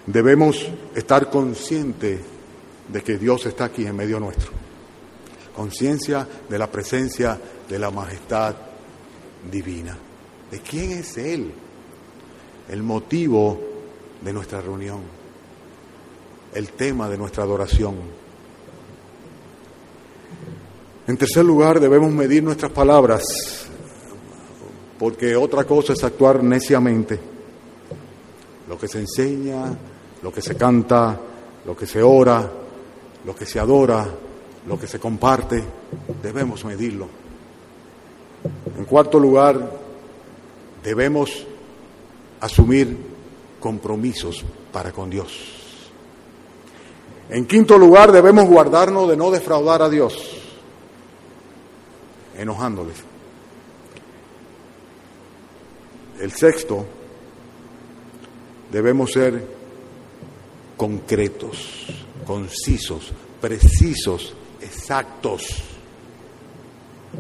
Debemos 0.08 0.68
estar 0.96 1.30
conscientes 1.30 2.22
de 2.88 3.02
que 3.02 3.18
Dios 3.18 3.46
está 3.46 3.66
aquí 3.66 3.86
en 3.86 3.96
medio 3.96 4.20
nuestro. 4.20 4.52
Conciencia 5.56 6.28
de 6.50 6.60
la 6.60 6.70
presencia 6.70 7.40
de 7.68 7.80
la 7.80 7.90
majestad 7.90 8.56
divina. 9.52 9.98
¿De 10.52 10.60
quién 10.60 10.92
es 10.92 11.18
Él? 11.18 11.52
El 12.70 12.84
motivo 12.84 13.60
de 14.22 14.34
nuestra 14.34 14.62
reunión. 14.62 15.02
El 16.54 16.70
tema 16.70 17.10
de 17.10 17.18
nuestra 17.18 17.44
adoración. 17.44 17.96
En 21.08 21.18
tercer 21.18 21.46
lugar, 21.46 21.80
debemos 21.80 22.12
medir 22.12 22.42
nuestras 22.42 22.72
palabras, 22.72 23.24
porque 24.98 25.36
otra 25.36 25.64
cosa 25.64 25.94
es 25.94 26.04
actuar 26.04 26.44
neciamente. 26.44 27.20
Lo 28.68 28.78
que 28.80 28.88
se 28.88 29.00
enseña, 29.02 29.66
lo 30.24 30.34
que 30.34 30.42
se 30.42 30.56
canta, 30.56 31.20
lo 31.64 31.78
que 31.78 31.86
se 31.86 32.02
ora, 32.02 32.50
lo 33.26 33.36
que 33.36 33.46
se 33.46 33.60
adora, 33.60 34.08
lo 34.68 34.80
que 34.80 34.88
se 34.88 35.00
comparte, 35.00 35.64
debemos 36.22 36.64
medirlo. 36.64 37.08
En 38.78 38.86
cuarto 38.86 39.20
lugar, 39.20 39.72
debemos 40.84 41.46
asumir 42.40 42.96
compromisos 43.60 44.46
para 44.72 44.92
con 44.92 45.10
Dios. 45.10 45.54
En 47.30 47.48
quinto 47.48 47.78
lugar, 47.78 48.12
debemos 48.12 48.46
guardarnos 48.46 49.10
de 49.10 49.18
no 49.18 49.32
defraudar 49.32 49.82
a 49.82 49.90
Dios, 49.90 50.16
enojándoles. 52.38 52.98
El 56.20 56.32
sexto, 56.32 56.86
debemos 58.72 59.12
ser 59.12 59.44
concretos 60.78 62.05
concisos, 62.26 63.12
precisos, 63.40 64.34
exactos, 64.62 65.64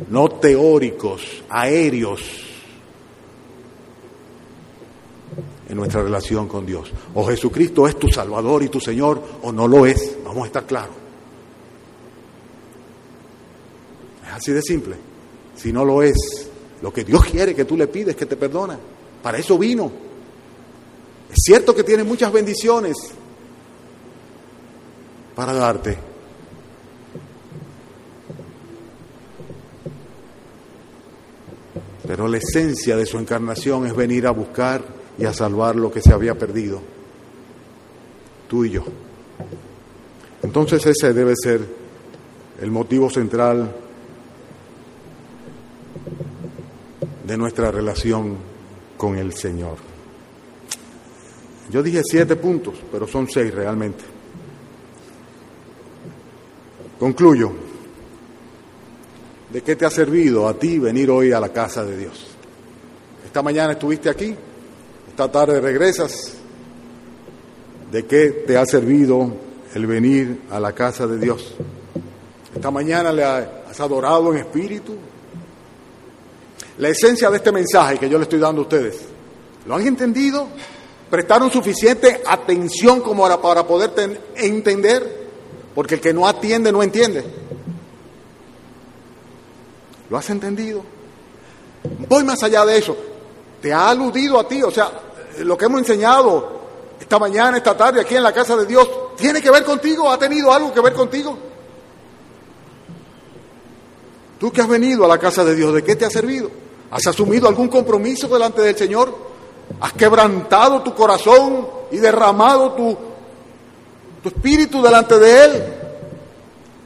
no 0.09 0.29
teóricos, 0.29 1.43
aéreos 1.49 2.21
en 5.69 5.77
nuestra 5.77 6.03
relación 6.03 6.47
con 6.47 6.65
Dios. 6.65 6.91
O 7.13 7.25
Jesucristo 7.25 7.87
es 7.87 7.97
tu 7.97 8.09
Salvador 8.09 8.63
y 8.63 8.69
tu 8.69 8.79
Señor 8.79 9.21
o 9.41 9.51
no 9.51 9.67
lo 9.67 9.85
es, 9.85 10.17
vamos 10.23 10.43
a 10.43 10.47
estar 10.47 10.65
claros. 10.65 10.95
Es 14.27 14.33
así 14.33 14.51
de 14.51 14.61
simple. 14.61 14.95
Si 15.55 15.71
no 15.71 15.85
lo 15.85 16.03
es, 16.03 16.15
lo 16.81 16.91
que 16.91 17.03
Dios 17.03 17.25
quiere 17.25 17.55
que 17.55 17.65
tú 17.65 17.77
le 17.77 17.87
pides 17.87 18.15
que 18.15 18.25
te 18.25 18.35
perdona. 18.35 18.77
Para 19.23 19.37
eso 19.37 19.57
vino. 19.57 19.91
Es 21.31 21.37
cierto 21.43 21.73
que 21.73 21.83
tiene 21.83 22.03
muchas 22.03 22.31
bendiciones, 22.31 22.95
para 25.35 25.53
darte. 25.53 25.97
Pero 32.07 32.27
la 32.27 32.37
esencia 32.37 32.95
de 32.95 33.05
su 33.05 33.17
encarnación 33.17 33.85
es 33.87 33.95
venir 33.95 34.27
a 34.27 34.31
buscar 34.31 34.83
y 35.17 35.25
a 35.25 35.33
salvar 35.33 35.75
lo 35.75 35.91
que 35.91 36.01
se 36.01 36.13
había 36.13 36.35
perdido. 36.35 36.81
Tú 38.47 38.63
y 38.63 38.71
yo. 38.71 38.83
Entonces 40.43 40.85
ese 40.85 41.13
debe 41.13 41.33
ser 41.35 41.61
el 42.61 42.71
motivo 42.71 43.09
central 43.09 43.75
de 47.25 47.37
nuestra 47.37 47.71
relación 47.71 48.37
con 48.97 49.17
el 49.17 49.33
Señor. 49.33 49.77
Yo 51.71 51.81
dije 51.81 52.01
siete 52.03 52.35
puntos, 52.35 52.75
pero 52.91 53.07
son 53.07 53.27
seis 53.27 53.53
realmente. 53.53 54.03
Concluyo. 56.99 57.51
¿De 59.51 59.61
qué 59.61 59.75
te 59.75 59.85
ha 59.85 59.89
servido 59.89 60.47
a 60.47 60.53
ti 60.53 60.79
venir 60.79 61.09
hoy 61.09 61.31
a 61.31 61.39
la 61.39 61.49
casa 61.49 61.83
de 61.83 61.97
Dios? 61.97 62.25
Esta 63.25 63.41
mañana 63.41 63.73
estuviste 63.73 64.09
aquí, 64.09 64.35
esta 65.09 65.31
tarde 65.31 65.59
regresas. 65.59 66.33
¿De 67.91 68.05
qué 68.05 68.43
te 68.47 68.57
ha 68.57 68.65
servido 68.65 69.29
el 69.73 69.85
venir 69.85 70.43
a 70.49 70.59
la 70.59 70.73
casa 70.73 71.05
de 71.05 71.17
Dios? 71.17 71.53
Esta 72.53 72.71
mañana 72.71 73.11
le 73.11 73.23
has 73.23 73.79
adorado 73.79 74.33
en 74.33 74.39
espíritu. 74.39 74.95
La 76.77 76.89
esencia 76.89 77.29
de 77.29 77.37
este 77.37 77.51
mensaje 77.51 77.97
que 77.97 78.09
yo 78.09 78.17
le 78.17 78.23
estoy 78.23 78.39
dando 78.39 78.61
a 78.61 78.63
ustedes, 78.63 79.01
¿lo 79.65 79.75
han 79.75 79.85
entendido? 79.85 80.47
¿Prestaron 81.09 81.51
suficiente 81.51 82.21
atención 82.25 83.01
como 83.01 83.23
para 83.41 83.65
poder 83.65 83.91
entender? 84.35 85.24
Porque 85.75 85.95
el 85.95 86.01
que 86.01 86.13
no 86.13 86.27
atiende 86.27 86.71
no 86.71 86.81
entiende. 86.81 87.23
¿Lo 90.09 90.17
has 90.17 90.29
entendido? 90.29 90.83
Voy 92.07 92.23
más 92.23 92.41
allá 92.41 92.65
de 92.65 92.77
eso. 92.77 92.95
Te 93.61 93.73
ha 93.73 93.89
aludido 93.89 94.39
a 94.39 94.47
ti, 94.47 94.63
o 94.63 94.71
sea, 94.71 94.89
lo 95.39 95.57
que 95.57 95.65
hemos 95.65 95.79
enseñado 95.79 96.55
esta 96.99 97.19
mañana, 97.19 97.57
esta 97.57 97.75
tarde, 97.75 98.01
aquí 98.01 98.15
en 98.15 98.23
la 98.23 98.33
casa 98.33 98.55
de 98.55 98.65
Dios, 98.65 98.87
¿tiene 99.17 99.41
que 99.41 99.51
ver 99.51 99.63
contigo? 99.63 100.09
¿Ha 100.09 100.17
tenido 100.17 100.51
algo 100.51 100.73
que 100.73 100.81
ver 100.81 100.93
contigo? 100.93 101.37
Tú 104.39 104.51
que 104.51 104.61
has 104.61 104.67
venido 104.67 105.05
a 105.05 105.07
la 105.07 105.17
casa 105.17 105.43
de 105.43 105.55
Dios, 105.55 105.73
¿de 105.73 105.83
qué 105.83 105.95
te 105.95 106.05
ha 106.05 106.09
servido? 106.09 106.49
¿Has 106.91 107.05
asumido 107.07 107.47
algún 107.47 107.67
compromiso 107.67 108.27
delante 108.27 108.61
del 108.61 108.77
Señor? 108.77 109.13
¿Has 109.81 109.93
quebrantado 109.93 110.81
tu 110.81 110.93
corazón 110.93 111.67
y 111.91 111.97
derramado 111.97 112.71
tu, 112.73 112.97
tu 114.25 114.29
espíritu 114.29 114.81
delante 114.81 115.19
de 115.19 115.45
Él? 115.45 115.63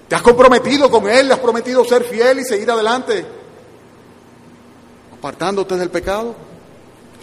¿Te 0.09 0.15
has 0.15 0.21
comprometido 0.21 0.91
con 0.91 1.07
Él? 1.07 1.29
¿Le 1.29 1.35
has 1.35 1.39
prometido 1.39 1.85
ser 1.85 2.03
fiel 2.03 2.39
y 2.39 2.43
seguir 2.43 2.69
adelante? 2.69 3.25
Apartándote 5.17 5.77
del 5.77 5.89
pecado. 5.89 6.35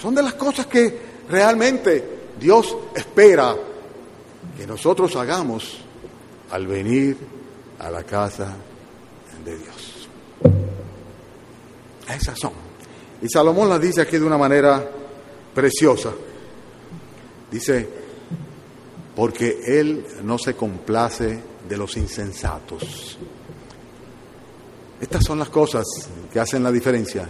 Son 0.01 0.15
de 0.15 0.23
las 0.23 0.33
cosas 0.33 0.65
que 0.67 0.99
realmente 1.29 2.31
Dios 2.41 2.75
espera 2.95 3.55
que 4.57 4.67
nosotros 4.67 5.15
hagamos 5.17 5.81
al 6.51 6.67
venir 6.67 7.19
a 7.79 7.91
la 7.91 8.03
casa 8.03 8.55
de 9.45 9.59
Dios. 9.59 10.09
Esas 12.09 12.39
son. 12.39 12.53
Y 13.21 13.29
Salomón 13.29 13.69
las 13.69 13.83
dice 13.83 14.01
aquí 14.01 14.17
de 14.17 14.25
una 14.25 14.39
manera 14.39 14.83
preciosa. 15.55 16.11
Dice, 17.51 18.06
porque 19.17 19.63
Él 19.65 20.05
no 20.23 20.39
se 20.39 20.55
complace 20.55 21.41
de 21.67 21.77
los 21.77 21.97
insensatos. 21.97 23.19
Estas 25.01 25.25
son 25.25 25.39
las 25.39 25.49
cosas 25.49 25.85
que 26.31 26.39
hacen 26.39 26.63
la 26.63 26.71
diferencia 26.71 27.27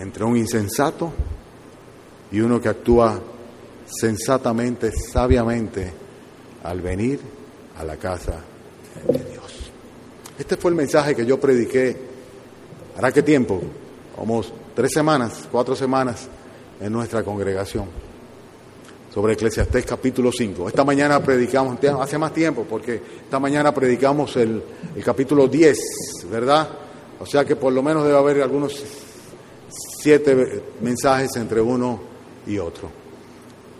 entre 0.00 0.24
un 0.24 0.36
insensato 0.36 1.12
y 2.32 2.40
uno 2.40 2.60
que 2.60 2.68
actúa 2.68 3.20
sensatamente, 3.86 4.90
sabiamente, 4.90 5.92
al 6.64 6.80
venir 6.80 7.20
a 7.78 7.84
la 7.84 7.96
casa 7.96 8.40
de 9.06 9.18
Dios. 9.18 9.70
Este 10.36 10.56
fue 10.56 10.72
el 10.72 10.76
mensaje 10.76 11.14
que 11.14 11.24
yo 11.24 11.38
prediqué, 11.38 11.96
¿hará 12.96 13.12
qué 13.12 13.22
tiempo? 13.22 13.62
Como 14.16 14.42
tres 14.74 14.90
semanas, 14.92 15.48
cuatro 15.50 15.76
semanas 15.76 16.28
en 16.80 16.92
nuestra 16.92 17.22
congregación 17.22 18.13
sobre 19.14 19.34
Eclesiastés 19.34 19.86
capítulo 19.86 20.32
5. 20.32 20.66
Esta 20.66 20.82
mañana 20.82 21.22
predicamos, 21.22 21.78
hace 22.00 22.18
más 22.18 22.34
tiempo, 22.34 22.66
porque 22.68 23.00
esta 23.22 23.38
mañana 23.38 23.72
predicamos 23.72 24.34
el, 24.34 24.60
el 24.96 25.04
capítulo 25.04 25.46
10, 25.46 25.78
¿verdad? 26.32 26.68
O 27.20 27.24
sea 27.24 27.44
que 27.44 27.54
por 27.54 27.72
lo 27.72 27.80
menos 27.80 28.02
debe 28.02 28.18
haber 28.18 28.42
algunos 28.42 28.82
siete 29.68 30.64
mensajes 30.80 31.36
entre 31.36 31.60
uno 31.60 32.00
y 32.44 32.58
otro. 32.58 32.90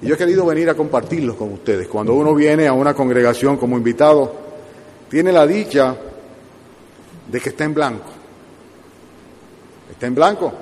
Y 0.00 0.06
yo 0.06 0.14
he 0.14 0.18
querido 0.18 0.46
venir 0.46 0.70
a 0.70 0.76
compartirlos 0.76 1.34
con 1.34 1.52
ustedes. 1.52 1.88
Cuando 1.88 2.14
uno 2.14 2.32
viene 2.32 2.68
a 2.68 2.72
una 2.72 2.94
congregación 2.94 3.56
como 3.56 3.76
invitado, 3.76 4.32
tiene 5.10 5.32
la 5.32 5.48
dicha 5.48 5.96
de 7.26 7.40
que 7.40 7.48
está 7.48 7.64
en 7.64 7.74
blanco. 7.74 8.10
Está 9.90 10.06
en 10.06 10.14
blanco. 10.14 10.52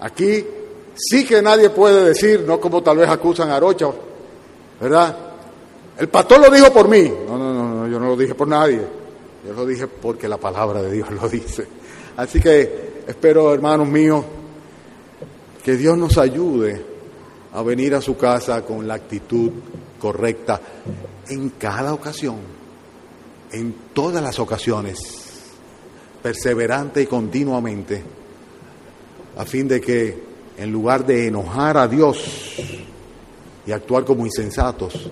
Aquí 0.00 0.46
sí 0.94 1.24
que 1.24 1.42
nadie 1.42 1.70
puede 1.70 2.04
decir, 2.04 2.44
no 2.46 2.60
como 2.60 2.82
tal 2.82 2.98
vez 2.98 3.08
acusan 3.08 3.50
a 3.50 3.56
Arocha, 3.56 3.88
¿verdad? 4.80 5.16
El 5.98 6.08
pastor 6.08 6.40
lo 6.40 6.50
dijo 6.50 6.72
por 6.72 6.88
mí. 6.88 7.12
No, 7.26 7.38
no, 7.38 7.54
no, 7.54 7.74
no, 7.74 7.88
yo 7.88 8.00
no 8.00 8.08
lo 8.08 8.16
dije 8.16 8.34
por 8.34 8.48
nadie. 8.48 8.80
Yo 9.46 9.52
lo 9.52 9.66
dije 9.66 9.86
porque 9.86 10.28
la 10.28 10.38
palabra 10.38 10.82
de 10.82 10.92
Dios 10.92 11.10
lo 11.22 11.28
dice. 11.28 11.66
Así 12.16 12.40
que 12.40 13.02
espero, 13.06 13.52
hermanos 13.52 13.88
míos, 13.88 14.24
que 15.62 15.76
Dios 15.76 15.96
nos 15.96 16.18
ayude 16.18 16.84
a 17.52 17.62
venir 17.62 17.94
a 17.94 18.00
su 18.00 18.16
casa 18.16 18.62
con 18.62 18.86
la 18.86 18.94
actitud 18.94 19.50
correcta 20.00 20.60
en 21.28 21.50
cada 21.50 21.94
ocasión, 21.94 22.36
en 23.52 23.74
todas 23.92 24.22
las 24.22 24.38
ocasiones, 24.38 24.98
perseverante 26.22 27.02
y 27.02 27.06
continuamente, 27.06 28.02
a 29.36 29.44
fin 29.44 29.68
de 29.68 29.80
que 29.80 30.33
en 30.56 30.72
lugar 30.72 31.04
de 31.04 31.28
enojar 31.28 31.76
a 31.76 31.88
Dios 31.88 32.56
y 33.66 33.72
actuar 33.72 34.04
como 34.04 34.24
insensatos, 34.26 35.10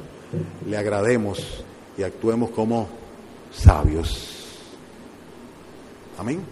le 0.66 0.76
agrademos 0.76 1.64
y 1.96 2.02
actuemos 2.02 2.50
como 2.50 2.88
sabios. 3.52 4.46
Amén. 6.18 6.42